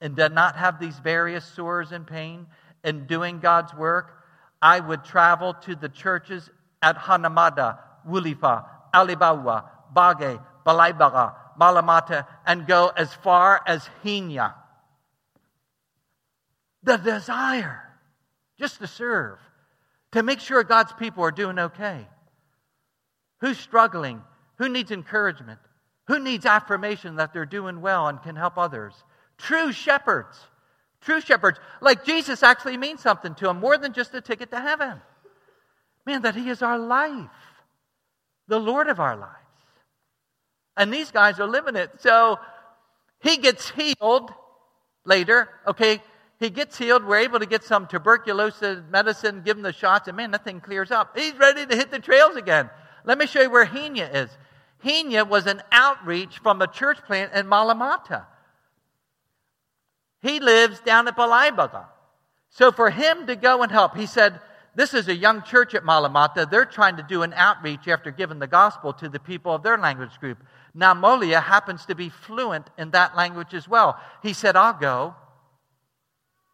[0.00, 2.46] and did not have these various sores and pain
[2.84, 4.12] in doing God's work,
[4.62, 6.50] I would travel to the churches
[6.82, 14.54] at Hanamada, Wulifa, Alibawa, Bage, Balaibaga, Malamata, and go as far as Hinya.
[16.82, 17.82] The desire
[18.58, 19.38] just to serve,
[20.12, 22.06] to make sure God's people are doing okay.
[23.40, 24.22] Who's struggling?
[24.56, 25.60] Who needs encouragement?
[26.08, 28.94] Who needs affirmation that they're doing well and can help others?
[29.36, 30.38] True shepherds.
[31.00, 31.60] True shepherds.
[31.80, 35.00] Like Jesus actually means something to them more than just a ticket to heaven.
[36.06, 37.30] Man, that He is our life,
[38.48, 39.34] the Lord of our lives.
[40.78, 41.90] And these guys are living it.
[42.00, 42.38] So
[43.20, 44.32] he gets healed
[45.04, 45.48] later.
[45.66, 46.00] Okay,
[46.38, 47.04] he gets healed.
[47.04, 50.60] We're able to get some tuberculosis medicine, give him the shots, and man, that thing
[50.60, 51.18] clears up.
[51.18, 52.70] He's ready to hit the trails again.
[53.04, 54.30] Let me show you where Henia is.
[54.84, 58.26] Henia was an outreach from a church plant in Malamata.
[60.22, 61.86] He lives down at Balaibaga.
[62.50, 64.40] So for him to go and help, he said,
[64.74, 66.48] This is a young church at Malamata.
[66.48, 69.78] They're trying to do an outreach after giving the gospel to the people of their
[69.78, 70.38] language group.
[70.78, 73.98] Namolia happens to be fluent in that language as well.
[74.22, 75.14] He said, I'll go.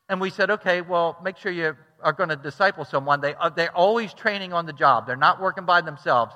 [0.08, 3.20] And we said, okay, well, make sure you are going to disciple someone.
[3.20, 6.34] They, uh, they're always training on the job, they're not working by themselves.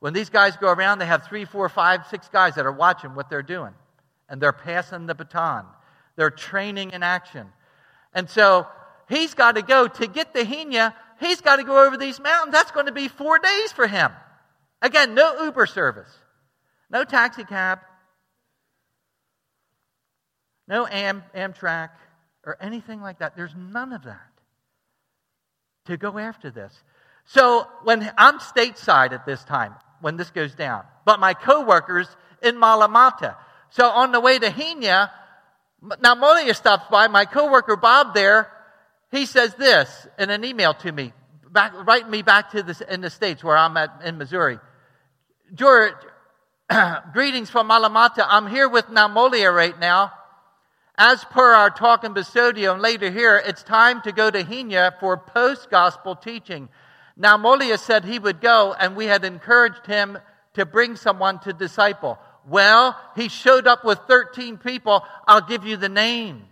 [0.00, 3.16] When these guys go around, they have three, four, five, six guys that are watching
[3.16, 3.72] what they're doing.
[4.28, 5.64] And they're passing the baton.
[6.14, 7.48] They're training in action.
[8.14, 8.68] And so
[9.08, 10.94] he's got to go to get the Henia.
[11.18, 12.52] He's got to go over these mountains.
[12.52, 14.12] That's going to be four days for him.
[14.80, 16.10] Again, no Uber service,
[16.90, 17.80] no taxi cab,
[20.66, 21.90] no Am, Amtrak
[22.44, 23.36] or anything like that.
[23.36, 24.30] There's none of that
[25.86, 26.72] to go after this.
[27.24, 32.08] So when I'm stateside at this time, when this goes down, but my coworkers
[32.42, 33.36] in Malamata.
[33.70, 35.10] So on the way to Henia,
[36.00, 38.50] now Molia stops by, my coworker Bob there,
[39.10, 41.12] he says this in an email to me,
[41.50, 44.58] back, writing me back to this in the States where I'm at in Missouri.
[45.54, 45.94] George,
[47.14, 48.26] greetings from Alamata.
[48.28, 50.12] I'm here with Namolia right now.
[50.96, 54.98] As per our talk in Bisorio and later here, it's time to go to Henia
[55.00, 56.68] for post gospel teaching.
[57.18, 60.18] Namolia said he would go, and we had encouraged him
[60.54, 62.18] to bring someone to disciple.
[62.46, 65.04] Well, he showed up with 13 people.
[65.26, 66.42] I'll give you the names.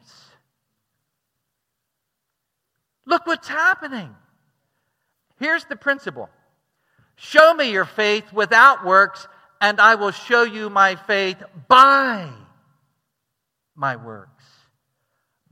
[3.04, 4.14] Look what's happening.
[5.38, 6.30] Here's the principle
[7.16, 9.26] Show me your faith without works,
[9.60, 12.30] and I will show you my faith by
[13.74, 14.44] my works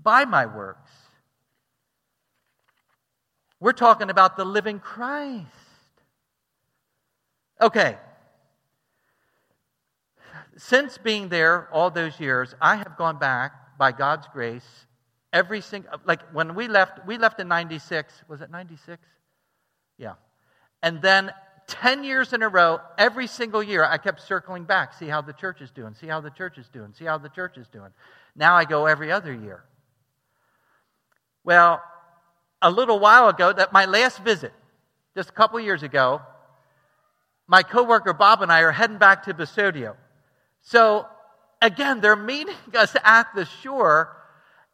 [0.04, 0.92] by my works.
[3.58, 5.46] We're talking about the living Christ.
[7.60, 7.96] Okay.
[10.56, 14.86] Since being there all those years, I have gone back by God's grace
[15.32, 19.02] every single like when we left we left in 96 was it 96
[19.98, 20.12] yeah
[20.80, 21.32] and then
[21.66, 25.32] 10 years in a row every single year i kept circling back see how the
[25.32, 27.90] church is doing see how the church is doing see how the church is doing
[28.36, 29.64] now i go every other year
[31.44, 31.82] well,
[32.62, 34.52] a little while ago, that my last visit,
[35.14, 36.22] just a couple years ago,
[37.46, 39.96] my coworker Bob and I are heading back to Bisorio.
[40.62, 41.06] So
[41.60, 44.16] again, they're meeting us at the shore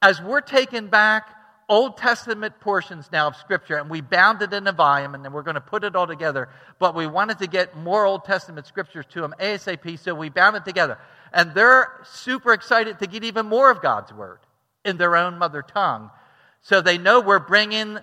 [0.01, 1.29] as we're taken back
[1.71, 5.33] Old Testament portions now of Scripture, and we bound it in a volume, and then
[5.33, 6.49] we're going to put it all together.
[6.81, 10.57] But we wanted to get more Old Testament Scriptures to them ASAP, so we bound
[10.57, 10.99] it together.
[11.33, 14.41] And they're super excited to get even more of God's Word
[14.85, 16.11] in their own mother tongue.
[16.61, 17.99] So they know we're bringing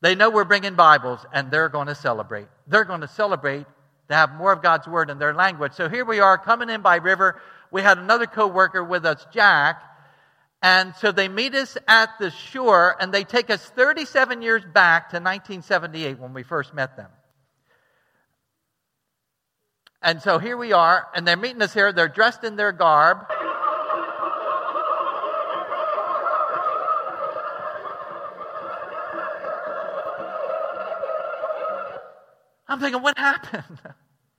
[0.00, 2.48] they know we're bringing Bibles and they're going to celebrate.
[2.66, 3.66] They're going to celebrate
[4.08, 5.74] to have more of God's word in their language.
[5.74, 7.40] So here we are coming in by river.
[7.70, 9.80] We had another co-worker with us, Jack,
[10.62, 15.10] and so they meet us at the shore and they take us 37 years back
[15.10, 17.10] to 1978 when we first met them.
[20.00, 21.92] And so here we are, and they're meeting us here.
[21.92, 23.18] They're dressed in their garb.
[32.68, 33.80] I'm thinking, what happened?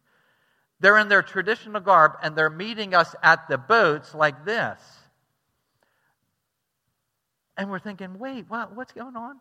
[0.79, 4.79] they're in their traditional garb and they're meeting us at the boats like this.
[7.57, 9.37] And we're thinking, wait, what, what's going on?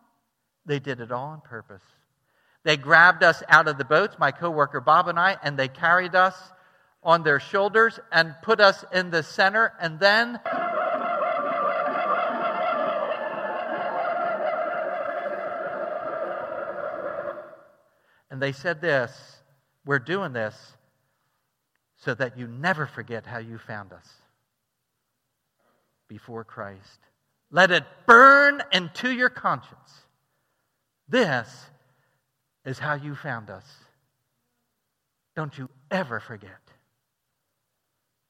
[0.65, 1.81] They did it all on purpose.
[2.63, 6.15] They grabbed us out of the boats, my coworker Bob and I, and they carried
[6.15, 6.35] us
[7.01, 9.73] on their shoulders and put us in the center.
[9.79, 10.39] And then
[18.33, 19.11] And they said this
[19.85, 20.55] We're doing this
[21.97, 24.07] so that you never forget how you found us
[26.07, 26.99] before Christ.
[27.53, 29.77] Let it burn into your conscience.
[31.07, 31.47] This
[32.65, 33.63] is how you found us.
[35.35, 36.49] Don't you ever forget.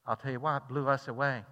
[0.06, 1.44] I'll tell you what, blew us away.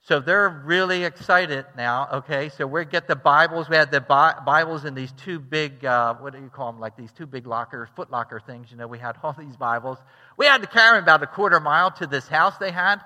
[0.00, 2.08] So they're really excited now.
[2.10, 3.68] Okay, so we get the Bibles.
[3.68, 6.80] We had the Bi- Bibles in these two big, uh, what do you call them?
[6.80, 8.68] Like these two big lockers, foot locker things.
[8.70, 9.98] You know, we had all these Bibles.
[10.38, 13.02] We had to carry them about a quarter mile to this house they had.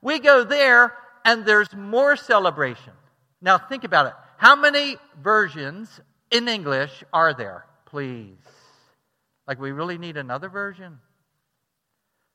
[0.00, 2.92] We go there, and there's more celebration.
[3.40, 4.12] Now think about it.
[4.36, 7.66] How many versions in English are there?
[7.86, 8.36] Please.
[9.46, 10.98] Like we really need another version.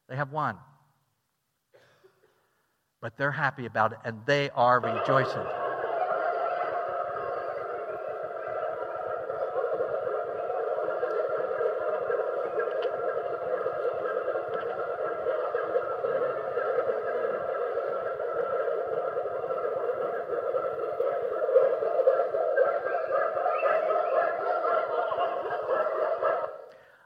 [0.10, 0.58] They have one
[3.04, 5.63] but they're happy about it and they are rejoicing.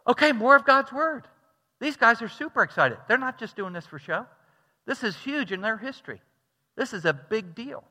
[0.07, 1.27] Okay, more of God's Word.
[1.79, 2.97] These guys are super excited.
[3.07, 4.25] They're not just doing this for show.
[4.85, 6.21] This is huge in their history.
[6.75, 7.83] This is a big deal.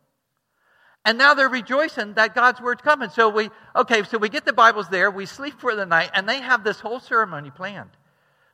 [1.05, 3.11] And now they're rejoicing that God's word's coming.
[3.11, 6.29] So we, okay, so we get the Bibles there, we sleep for the night, and
[6.29, 7.91] they have this whole ceremony planned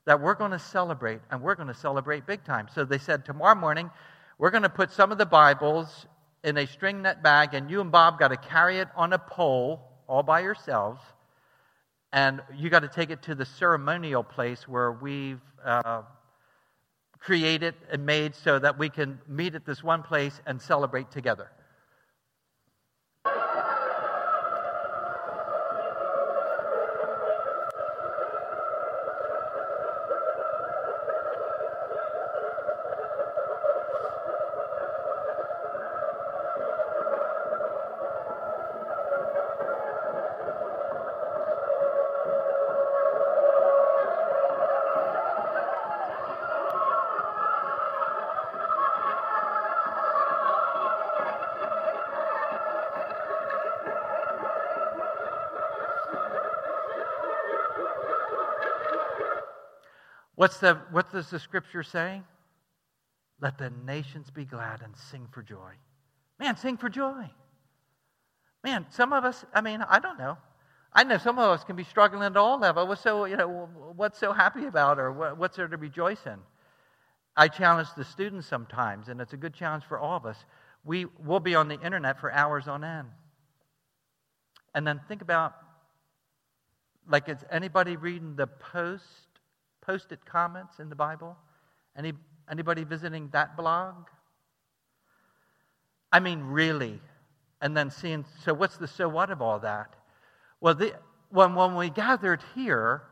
[0.05, 2.69] that we're going to celebrate, and we're going to celebrate big time.
[2.75, 3.91] So they said, tomorrow morning,
[4.37, 6.07] we're going to put some of the Bibles
[6.45, 9.19] in a string net bag, and you and Bob got to carry it on a
[9.19, 11.01] pole all by yourselves.
[12.13, 16.03] And you got to take it to the ceremonial place where we've uh,
[17.19, 21.51] created and made so that we can meet at this one place and celebrate together.
[60.43, 62.21] What's the, what does the scripture say?
[63.41, 65.71] Let the nations be glad and sing for joy.
[66.41, 67.31] Man, sing for joy.
[68.65, 70.37] Man, some of us, I mean, I don't know.
[70.93, 72.89] I know some of us can be struggling at all levels.
[72.89, 76.41] What's so, you know, what's so happy about or what's there to rejoice in?
[77.37, 80.39] I challenge the students sometimes, and it's a good challenge for all of us.
[80.85, 83.07] We will be on the internet for hours on end.
[84.75, 85.55] And then think about,
[87.09, 89.05] like, is anybody reading the post
[89.83, 91.37] post-it comments in the Bible?
[91.97, 92.15] Any,
[92.51, 93.95] anybody visiting that blog?
[96.11, 97.01] I mean, really.
[97.61, 99.95] And then seeing, so what's the so what of all that?
[100.61, 100.95] Well, the,
[101.31, 103.03] when, when we gathered here,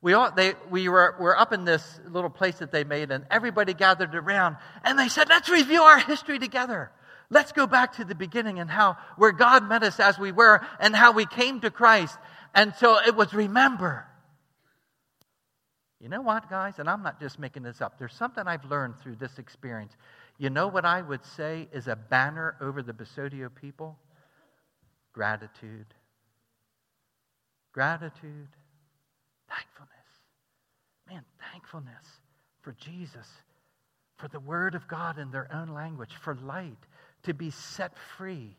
[0.00, 3.24] we, all, they, we were, were up in this little place that they made, and
[3.30, 6.90] everybody gathered around, and they said, Let's review our history together.
[7.30, 10.60] Let's go back to the beginning and how, where God met us as we were,
[10.78, 12.18] and how we came to Christ.
[12.54, 14.06] And so it was remember.
[16.04, 16.78] You know what, guys?
[16.78, 17.98] And I'm not just making this up.
[17.98, 19.96] There's something I've learned through this experience.
[20.36, 23.96] You know what I would say is a banner over the Bisorio people?
[25.14, 25.86] Gratitude.
[27.72, 28.48] Gratitude.
[29.48, 29.94] Thankfulness.
[31.08, 32.04] Man, thankfulness
[32.60, 33.26] for Jesus,
[34.18, 36.76] for the Word of God in their own language, for light,
[37.22, 38.58] to be set free.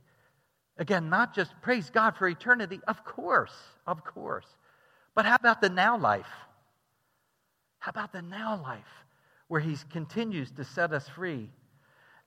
[0.80, 3.56] Again, not just praise God for eternity, of course,
[3.86, 4.48] of course.
[5.14, 6.26] But how about the now life?
[7.86, 9.06] How about the now life
[9.48, 11.52] where he continues to set us free?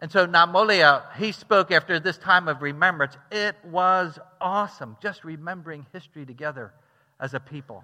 [0.01, 3.17] And so Namolia, he spoke after this time of remembrance.
[3.33, 6.73] It was awesome just remembering history together
[7.19, 7.83] as a people.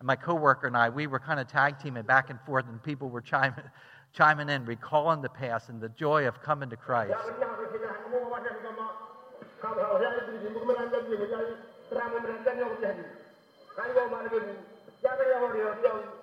[0.00, 2.82] And my coworker and I, we were kind of tag teaming back and forth, and
[2.82, 3.64] people were chiming,
[4.12, 7.14] chiming in, recalling the past and the joy of coming to Christ.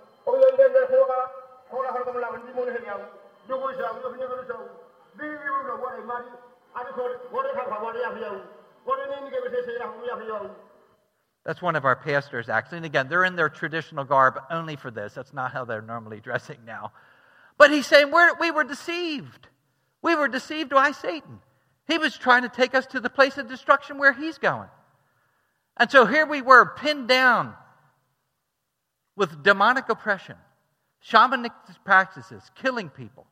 [11.46, 12.78] That's one of our pastors, actually.
[12.78, 15.14] And again, they're in their traditional garb only for this.
[15.14, 16.92] That's not how they're normally dressing now.
[17.58, 19.48] But he's saying we're, we were deceived.
[20.02, 21.40] We were deceived by Satan.
[21.88, 24.70] He was trying to take us to the place of destruction where he's going.
[25.78, 27.54] And so here we were, pinned down
[29.16, 30.36] with demonic oppression
[31.08, 31.52] shamanic
[31.84, 33.28] practices, killing people.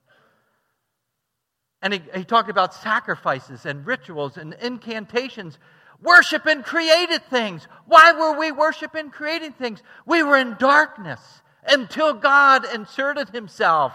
[1.81, 5.57] And he, he talked about sacrifices and rituals and incantations,
[6.01, 7.67] worshiping created things.
[7.85, 9.81] Why were we worshiping created things?
[10.05, 11.19] We were in darkness
[11.67, 13.93] until God inserted himself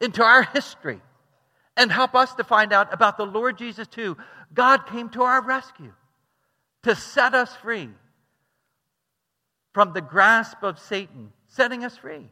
[0.00, 1.00] into our history
[1.76, 4.16] and help us to find out about the Lord Jesus too.
[4.52, 5.92] God came to our rescue
[6.82, 7.90] to set us free
[9.72, 12.26] from the grasp of Satan, setting us free.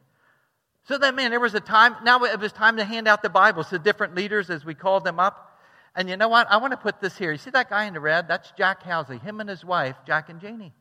[0.84, 3.28] So that, man, there was a time, now it was time to hand out the
[3.28, 5.58] Bibles to different leaders as we called them up.
[5.94, 6.50] And you know what?
[6.50, 7.30] I want to put this here.
[7.32, 8.28] You see that guy in the red?
[8.28, 10.72] That's Jack Housley, him and his wife, Jack and Janie.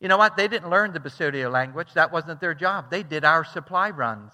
[0.00, 0.36] You know what?
[0.36, 1.94] They didn't learn the Bisorio language.
[1.94, 2.90] That wasn't their job.
[2.90, 4.32] They did our supply runs.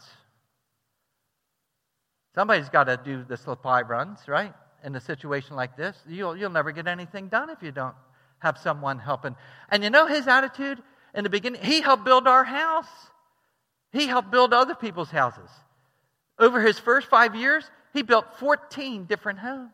[2.35, 4.53] Somebody's got to do the supply runs, right?
[4.83, 7.95] In a situation like this, you'll, you'll never get anything done if you don't
[8.39, 9.37] have someone helping.
[9.71, 10.83] And you know his attitude
[11.15, 11.63] in the beginning?
[11.63, 12.89] He helped build our house,
[13.93, 15.51] he helped build other people's houses.
[16.39, 19.71] Over his first five years, he built 14 different homes,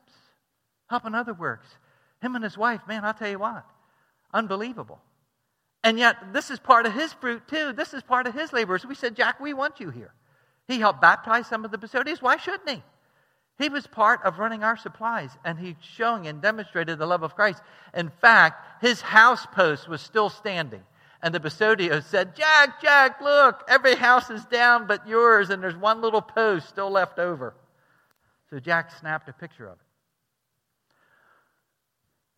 [0.88, 1.66] helping other works.
[2.20, 3.64] Him and his wife, man, I'll tell you what,
[4.32, 5.00] unbelievable.
[5.82, 7.72] And yet, this is part of his fruit too.
[7.72, 8.84] This is part of his labors.
[8.84, 10.12] We said, Jack, we want you here.
[10.68, 12.20] He helped baptize some of the Bisorians.
[12.20, 12.82] Why shouldn't he?
[13.60, 17.34] He was part of running our supplies, and he showing and demonstrated the love of
[17.34, 17.62] Christ.
[17.92, 20.82] In fact, his house post was still standing.
[21.22, 25.76] And the Bisorios said, Jack, Jack, look, every house is down but yours, and there's
[25.76, 27.52] one little post still left over.
[28.48, 29.86] So Jack snapped a picture of it.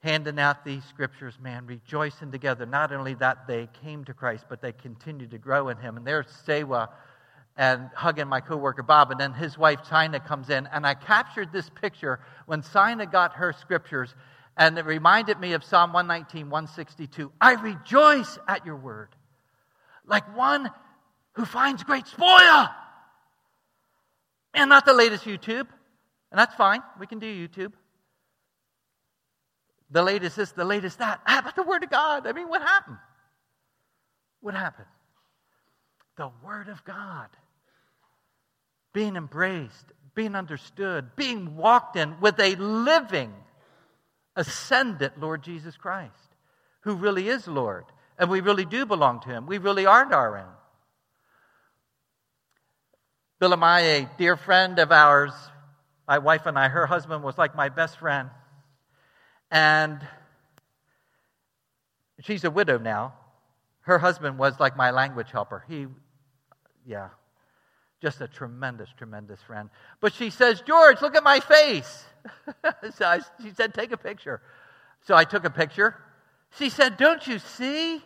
[0.01, 2.67] Handing out these scriptures, man, rejoicing together.
[2.67, 5.97] Not only that they came to Christ, but they continued to grow in him.
[5.97, 6.91] And there's Sewa
[7.57, 11.53] and hugging my coworker Bob, and then his wife China comes in, and I captured
[11.53, 14.15] this picture when China got her scriptures,
[14.57, 17.31] and it reminded me of Psalm 119, 162.
[17.41, 19.11] I rejoice at your word,
[20.07, 20.71] like one
[21.33, 22.69] who finds great spoil.
[24.55, 25.67] And not the latest YouTube,
[26.31, 26.83] and that's fine.
[27.01, 27.73] We can do YouTube.
[29.91, 31.21] The latest this, the latest that.
[31.25, 32.27] How about the Word of God?
[32.27, 32.99] I mean, what happened?
[34.41, 34.89] What happened?
[36.17, 37.29] The Word of God
[38.93, 43.33] being embraced, being understood, being walked in with a living,
[44.37, 46.13] ascendant Lord Jesus Christ,
[46.83, 47.85] who really is Lord.
[48.19, 49.47] And we really do belong to Him.
[49.47, 50.53] We really aren't our own.
[53.41, 55.33] Bill and I, a dear friend of ours,
[56.07, 58.29] my wife and I, her husband was like my best friend.
[59.51, 60.01] And
[62.21, 63.15] she's a widow now.
[63.83, 65.65] Her husband was like my language helper.
[65.69, 65.87] He,
[66.87, 67.09] yeah,
[68.01, 69.71] just a tremendous, tremendous friend.
[70.01, 72.05] But she says, George, look at my face.
[72.95, 74.41] so I, she said, take a picture.
[75.07, 75.97] So I took a picture.
[76.59, 78.03] She said, Don't you see?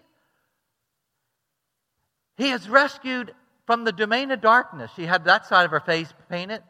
[2.37, 3.35] He has rescued
[3.67, 4.91] from the domain of darkness.
[4.95, 6.63] She had that side of her face painted.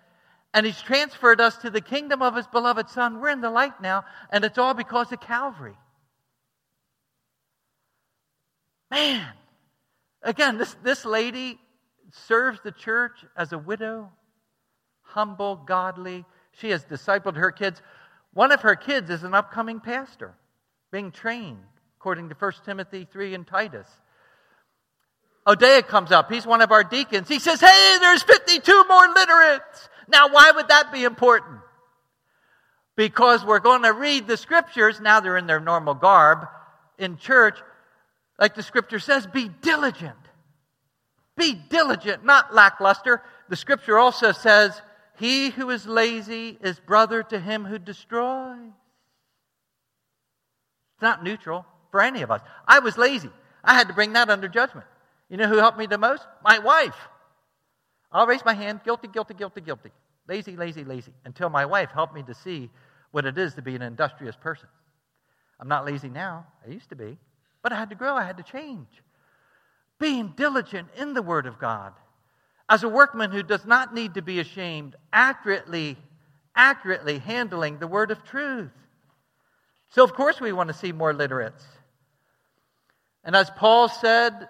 [0.54, 3.20] And he's transferred us to the kingdom of his beloved Son.
[3.20, 5.76] We're in the light now, and it's all because of Calvary.
[8.96, 9.26] Man,
[10.22, 11.58] again, this, this lady
[12.26, 14.10] serves the church as a widow,
[15.02, 16.24] humble, godly.
[16.52, 17.82] She has discipled her kids.
[18.32, 20.32] One of her kids is an upcoming pastor,
[20.90, 21.62] being trained
[21.98, 23.86] according to 1 Timothy 3 and Titus.
[25.46, 26.32] Odea comes up.
[26.32, 27.28] He's one of our deacons.
[27.28, 29.90] He says, Hey, there's 52 more literates.
[30.08, 31.60] Now, why would that be important?
[32.96, 35.02] Because we're going to read the scriptures.
[35.02, 36.48] Now they're in their normal garb
[36.98, 37.58] in church.
[38.38, 40.16] Like the scripture says, be diligent.
[41.36, 43.22] Be diligent, not lackluster.
[43.48, 44.80] The scripture also says,
[45.18, 48.72] He who is lazy is brother to him who destroys.
[50.94, 52.40] It's not neutral for any of us.
[52.66, 53.30] I was lazy.
[53.62, 54.86] I had to bring that under judgment.
[55.28, 56.22] You know who helped me the most?
[56.42, 56.96] My wife.
[58.12, 59.90] I'll raise my hand guilty, guilty, guilty, guilty.
[60.28, 61.12] Lazy, lazy, lazy.
[61.24, 62.70] Until my wife helped me to see
[63.10, 64.68] what it is to be an industrious person.
[65.60, 66.46] I'm not lazy now.
[66.66, 67.18] I used to be.
[67.66, 68.86] But I had to grow, I had to change
[69.98, 71.94] being diligent in the Word of God,
[72.68, 75.96] as a workman who does not need to be ashamed, accurately,
[76.54, 78.70] accurately handling the Word of truth.
[79.88, 81.64] So, of course, we want to see more literates.
[83.24, 84.48] And as Paul said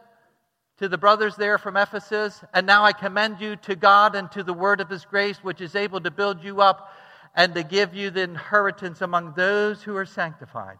[0.77, 4.43] to the brothers there from Ephesus, and now I commend you to God and to
[4.43, 6.93] the word of his grace, which is able to build you up
[7.35, 10.77] and to give you the inheritance among those who are sanctified.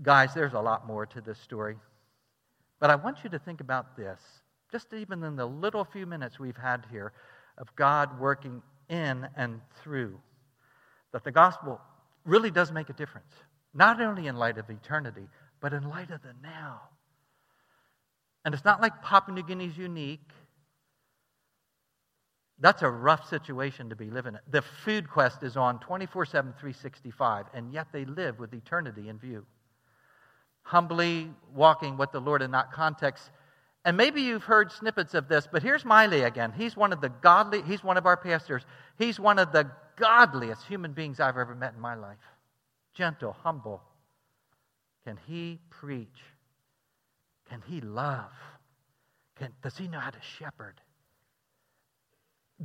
[0.00, 1.76] Guys, there's a lot more to this story.
[2.80, 4.20] But I want you to think about this,
[4.70, 7.12] just even in the little few minutes we've had here
[7.58, 10.18] of God working in and through,
[11.12, 11.80] that the gospel
[12.24, 13.32] really does make a difference,
[13.74, 15.28] not only in light of eternity,
[15.60, 16.80] but in light of the now.
[18.44, 20.30] And it's not like Papua New Guinea is unique.
[22.58, 24.40] That's a rough situation to be living in.
[24.50, 29.18] The food quest is on 24 7, 365, and yet they live with eternity in
[29.18, 29.46] view
[30.62, 33.30] humbly walking with the Lord in that context.
[33.84, 36.52] And maybe you've heard snippets of this, but here's Miley again.
[36.56, 38.62] He's one of the godly, he's one of our pastors.
[38.96, 42.18] He's one of the godliest human beings I've ever met in my life.
[42.94, 43.82] Gentle, humble.
[45.04, 46.20] Can he preach?
[47.48, 48.30] Can he love?
[49.36, 50.80] Can, does he know how to shepherd?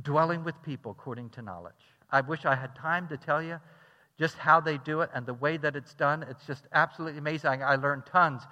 [0.00, 1.74] Dwelling with people according to knowledge.
[2.10, 3.58] I wish I had time to tell you
[4.18, 6.24] just how they do it and the way that it's done.
[6.28, 7.62] It's just absolutely amazing.
[7.62, 8.42] I learned tons.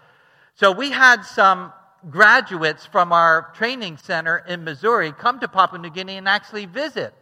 [0.55, 1.73] So we had some
[2.09, 7.15] graduates from our training center in Missouri come to Papua New Guinea and actually visit.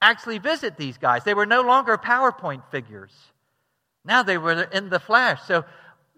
[0.00, 1.24] Actually visit these guys.
[1.24, 3.12] They were no longer PowerPoint figures.
[4.04, 5.42] Now they were in the flesh.
[5.46, 5.64] So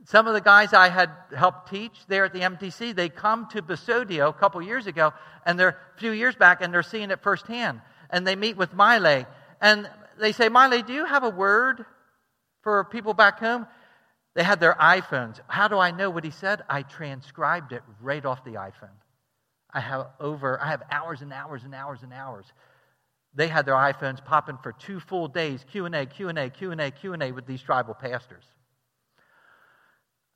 [0.05, 3.63] some of the guys I had helped teach there at the MTC, they come to
[3.63, 5.13] Bisorio a couple years ago,
[5.45, 7.81] and they're a few years back, and they're seeing it firsthand.
[8.11, 9.27] And they meet with Miley,
[9.61, 9.89] and
[10.23, 11.85] they say, Miley, do you have a word
[12.63, 13.67] for people back home?
[14.35, 15.41] They had their iPhones.
[15.49, 16.63] How do I know what he said?
[16.69, 18.97] I transcribed it right off the iPhone.
[19.73, 22.47] I have over, I have hours and hours and hours and hours.
[23.35, 27.63] They had their iPhones popping for two full days, Q&A, Q&A, Q&A, Q&A with these
[27.63, 28.45] tribal pastors.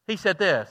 [0.07, 0.71] He said this,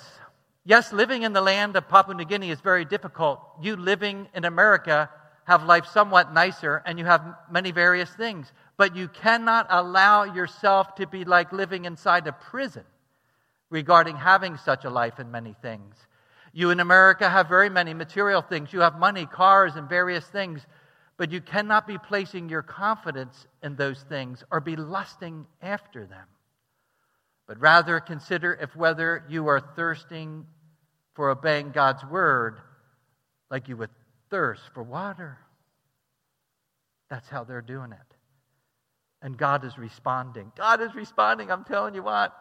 [0.63, 3.39] yes, living in the land of Papua New Guinea is very difficult.
[3.61, 5.09] You living in America
[5.45, 10.95] have life somewhat nicer and you have many various things, but you cannot allow yourself
[10.95, 12.84] to be like living inside a prison
[13.69, 15.95] regarding having such a life and many things.
[16.53, 18.71] You in America have very many material things.
[18.71, 20.65] You have money, cars, and various things,
[21.17, 26.28] but you cannot be placing your confidence in those things or be lusting after them.
[27.47, 30.45] But rather consider if whether you are thirsting
[31.13, 32.59] for obeying God's word
[33.49, 33.91] like you would
[34.30, 35.38] thirst for water.
[37.09, 38.14] That's how they're doing it.
[39.26, 40.51] And God is responding.
[40.55, 41.49] God is responding.
[41.49, 42.32] I'm telling you what.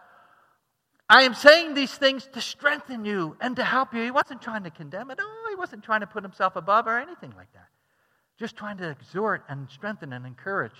[1.08, 4.02] I am saying these things to strengthen you and to help you.
[4.02, 5.18] He wasn't trying to condemn it.
[5.18, 7.68] Oh, he wasn't trying to put himself above or anything like that.
[8.38, 10.74] Just trying to exhort and strengthen and encourage.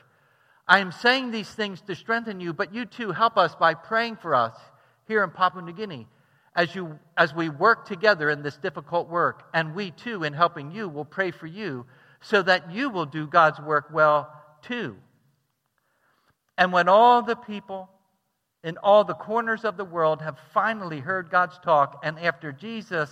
[0.69, 4.17] I am saying these things to strengthen you, but you too help us by praying
[4.17, 4.55] for us
[5.09, 6.07] here in Papua New Guinea
[6.55, 9.49] as, you, as we work together in this difficult work.
[9.55, 11.87] And we too, in helping you, will pray for you
[12.21, 14.31] so that you will do God's work well
[14.61, 14.99] too.
[16.57, 17.89] And when all the people
[18.63, 23.11] in all the corners of the world have finally heard God's talk, and after Jesus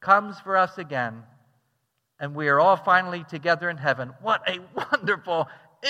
[0.00, 1.22] comes for us again,
[2.18, 4.58] and we are all finally together in heaven, what a
[4.92, 5.48] wonderful,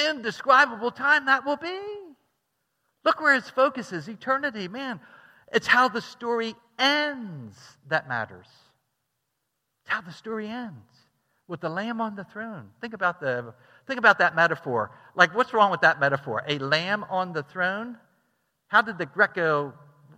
[0.09, 1.79] indescribable time that will be.
[3.05, 4.69] Look where his focus is eternity.
[4.69, 5.01] Man,
[5.53, 7.59] it's how the story ends
[7.89, 8.47] that matters.
[9.85, 10.87] It's how the story ends
[11.49, 12.71] with the lamb on the throne.
[12.81, 13.55] Think about the
[13.93, 14.91] think about that metaphor.
[15.15, 16.43] Like what's wrong with that metaphor?
[16.49, 17.99] A lamb on the throne?
[18.69, 19.75] How did the Greco,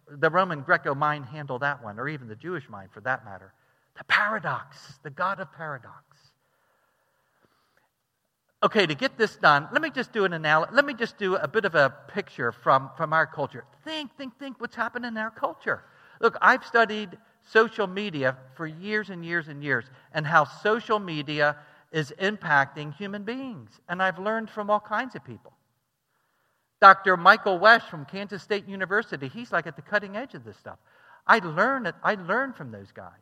[0.09, 3.53] the Roman Greco mind handle that one, or even the Jewish mind for that matter?
[3.99, 6.05] The paradox, the God of paradox.
[8.63, 10.71] Okay, to get this done, let me just do an analogy.
[10.73, 13.65] Let me just do a bit of a picture from, from our culture.
[13.85, 15.83] Think, think, think what's happened in our culture.
[16.21, 17.19] Look, I've studied
[17.51, 21.57] social media for years and years and years and how social media
[21.95, 23.71] is impacting human beings.
[23.89, 25.53] And I've learned from all kinds of people.
[26.81, 27.17] Dr.
[27.17, 30.79] Michael Wesch from Kansas State University, he's like at the cutting edge of this stuff.
[31.25, 33.13] I learn it, I learned from those guys.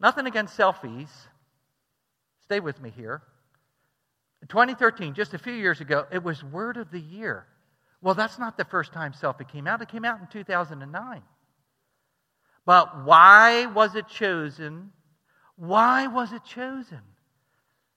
[0.00, 1.10] Nothing against selfies.
[2.44, 3.20] Stay with me here.
[4.40, 7.46] In 2013, just a few years ago, it was word of the year.
[8.00, 9.82] Well, that's not the first time selfie came out.
[9.82, 11.22] It came out in 2009.
[12.64, 14.92] But why was it chosen?
[15.62, 17.02] Why was it chosen?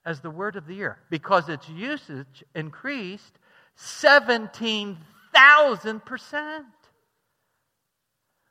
[0.05, 3.39] as the word of the year because its usage increased
[3.78, 6.63] 17,000%.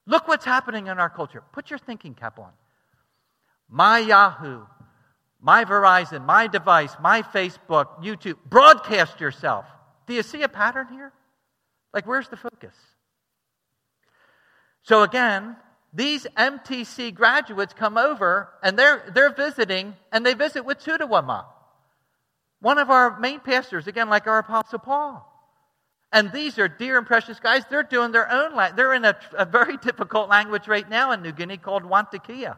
[0.06, 1.42] Look what's happening in our culture.
[1.52, 2.50] Put your thinking cap on.
[3.70, 4.66] My Yahoo,
[5.40, 9.64] my Verizon, my device, my Facebook, YouTube, broadcast yourself.
[10.06, 11.10] Do you see a pattern here?
[11.94, 12.74] Like, where's the focus?
[14.82, 15.56] So, again,
[15.94, 21.44] these MTC graduates come over and they're, they're visiting and they visit with Tudawama,
[22.60, 25.30] one of our main pastors, again, like our Apostle Paul.
[26.10, 27.62] And these are dear and precious guys.
[27.70, 28.56] They're doing their own.
[28.76, 32.56] They're in a, a, very difficult language right now in New Guinea called Wantakia.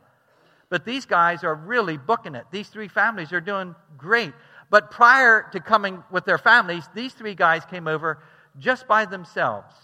[0.68, 2.44] But these guys are really booking it.
[2.50, 4.32] These three families are doing great.
[4.70, 8.22] But prior to coming with their families, these three guys came over
[8.58, 9.74] just by themselves.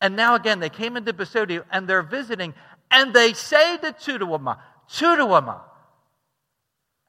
[0.00, 2.54] And now again, they came into Bisorio and they're visiting,
[2.90, 4.58] and they say to Tudawama,
[4.90, 5.60] Tudawama,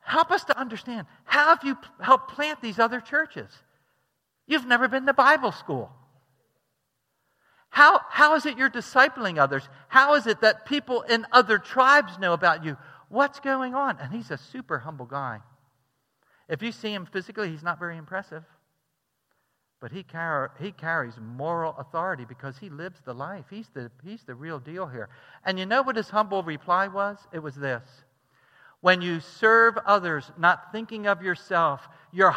[0.01, 1.07] help us to understand.
[1.25, 3.49] How have you helped plant these other churches?
[4.47, 5.91] You've never been to Bible school.
[7.69, 9.67] How, how is it you're discipling others?
[9.89, 12.77] How is it that people in other tribes know about you?
[13.09, 13.97] What's going on?
[13.99, 15.41] And he's a super humble guy.
[16.47, 18.43] If you see him physically, he's not very impressive.
[19.85, 23.45] But he, car- he carries moral authority because he lives the life.
[23.51, 25.09] He's the, he's the real deal here.
[25.45, 27.19] And you know what his humble reply was?
[27.31, 27.83] It was this
[28.81, 32.35] When you serve others, not thinking of yourself, your,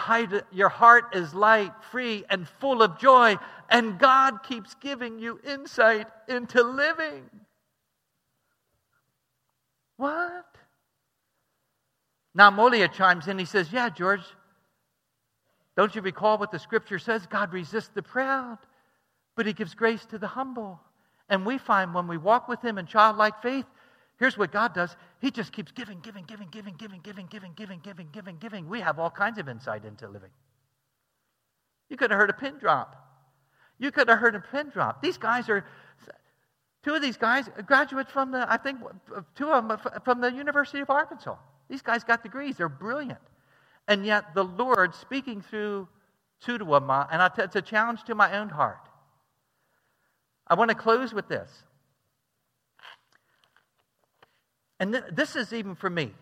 [0.52, 3.38] your heart is light, free, and full of joy,
[3.70, 7.30] and God keeps giving you insight into living.
[9.96, 10.44] What?
[12.36, 13.38] Namolia chimes in.
[13.38, 14.20] He says, Yeah, George,
[15.78, 17.24] don't you recall what the scripture says?
[17.28, 18.58] God resists the proud,
[19.36, 20.80] but he gives grace to the humble.
[21.28, 23.64] And we find when we walk with him in childlike faith,
[24.18, 27.78] here's what God does He just keeps giving, giving, giving, giving, giving, giving, giving, giving,
[27.80, 28.68] giving, giving, giving.
[28.68, 30.32] We have all kinds of insight into living.
[31.88, 32.96] You could have heard a pin drop.
[33.78, 35.00] You could have heard a pin drop.
[35.00, 35.64] These guys are,
[36.82, 38.80] two of these guys, graduates from the, I think,
[39.36, 41.36] two of them from the University of Arkansas.
[41.70, 42.56] These guys got degrees.
[42.56, 43.20] They're brilliant.
[43.88, 45.88] And yet the Lord speaking through
[46.44, 48.78] Tudawama, and it's a challenge to my own heart.
[50.46, 51.50] I want to close with this.
[54.78, 56.12] And th- this is even for me.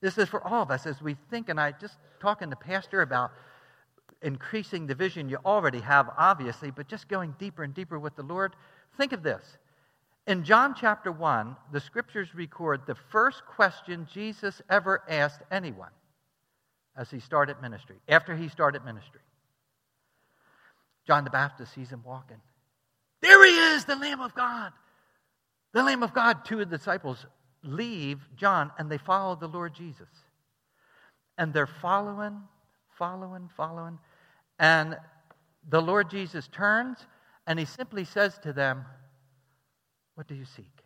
[0.00, 3.02] This is for all of us as we think, and I just talking to Pastor
[3.02, 3.32] about
[4.22, 8.22] increasing the vision you already have, obviously, but just going deeper and deeper with the
[8.22, 8.54] Lord.
[8.96, 9.58] Think of this.
[10.26, 15.90] In John chapter 1, the scriptures record the first question Jesus ever asked anyone
[16.96, 19.20] as he started ministry, after he started ministry.
[21.06, 22.40] John the Baptist sees him walking.
[23.22, 24.72] There he is, the Lamb of God.
[25.72, 26.44] The Lamb of God.
[26.44, 27.24] Two of the disciples
[27.62, 30.08] leave John and they follow the Lord Jesus.
[31.38, 32.40] And they're following,
[32.98, 33.98] following, following.
[34.58, 34.96] And
[35.68, 36.98] the Lord Jesus turns
[37.46, 38.84] and he simply says to them,
[40.14, 40.85] What do you seek?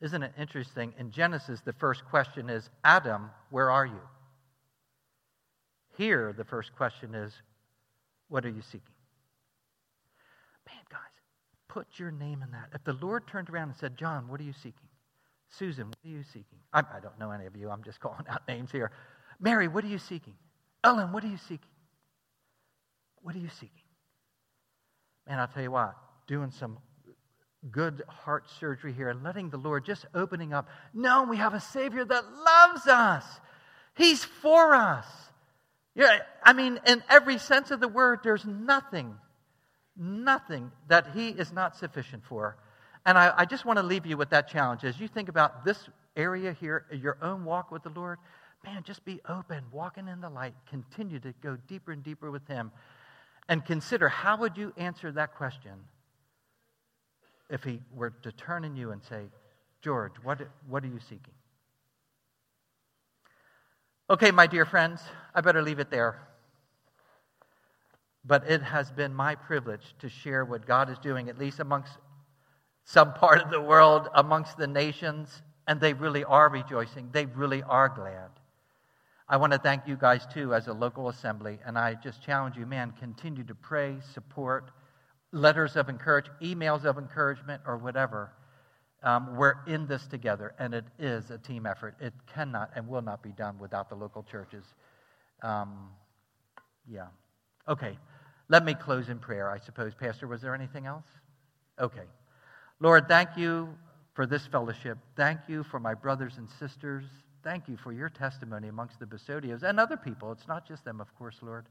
[0.00, 0.92] Isn't it interesting?
[0.98, 4.00] In Genesis, the first question is, Adam, where are you?
[5.96, 7.32] Here, the first question is,
[8.28, 8.94] What are you seeking?
[10.66, 11.00] Man, guys,
[11.68, 12.68] put your name in that.
[12.74, 14.88] If the Lord turned around and said, John, what are you seeking?
[15.48, 16.58] Susan, what are you seeking?
[16.72, 17.70] I, I don't know any of you.
[17.70, 18.90] I'm just calling out names here.
[19.40, 20.34] Mary, what are you seeking?
[20.84, 21.70] Ellen, what are you seeking?
[23.22, 23.70] What are you seeking?
[25.26, 26.78] Man, I'll tell you what, doing some
[27.70, 30.68] good heart surgery here and letting the Lord just opening up.
[30.94, 33.24] No, we have a Savior that loves us.
[33.96, 35.06] He's for us.
[35.94, 39.16] Yeah, I mean, in every sense of the word, there's nothing,
[39.96, 42.56] nothing that He is not sufficient for.
[43.06, 44.84] And I, I just want to leave you with that challenge.
[44.84, 48.18] As you think about this area here, your own walk with the Lord,
[48.64, 52.46] man, just be open, walking in the light, continue to go deeper and deeper with
[52.46, 52.72] Him,
[53.48, 55.72] and consider how would you answer that question
[57.50, 59.24] if he were to turn in you and say,
[59.82, 61.34] George, what, what are you seeking?
[64.08, 65.02] Okay, my dear friends,
[65.34, 66.18] I better leave it there.
[68.24, 71.92] But it has been my privilege to share what God is doing, at least amongst
[72.84, 77.10] some part of the world, amongst the nations, and they really are rejoicing.
[77.12, 78.30] They really are glad.
[79.28, 82.56] I want to thank you guys too as a local assembly, and I just challenge
[82.56, 84.70] you, man, continue to pray, support,
[85.32, 88.32] letters of encouragement, emails of encouragement, or whatever.
[89.02, 91.96] Um, we're in this together, and it is a team effort.
[92.00, 94.64] It cannot and will not be done without the local churches.
[95.42, 95.90] Um,
[96.88, 97.06] yeah.
[97.68, 97.98] Okay.
[98.48, 99.94] Let me close in prayer, I suppose.
[99.94, 101.06] Pastor, was there anything else?
[101.80, 102.04] Okay.
[102.80, 103.68] Lord, thank you
[104.14, 104.98] for this fellowship.
[105.16, 107.04] Thank you for my brothers and sisters.
[107.42, 110.32] Thank you for your testimony amongst the Bisorios and other people.
[110.32, 111.66] It's not just them, of course, Lord.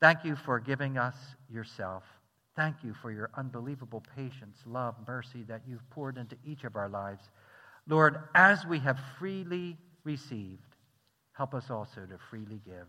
[0.00, 1.14] Thank you for giving us
[1.50, 2.02] yourself.
[2.56, 6.88] Thank you for your unbelievable patience, love, mercy that you've poured into each of our
[6.88, 7.22] lives.
[7.86, 10.62] Lord, as we have freely received,
[11.32, 12.88] help us also to freely give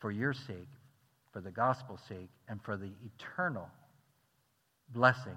[0.00, 0.68] for your sake,
[1.32, 3.68] for the gospel's sake, and for the eternal
[4.88, 5.36] blessing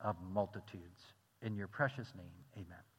[0.00, 1.02] of multitudes.
[1.42, 2.91] In your precious name, amen.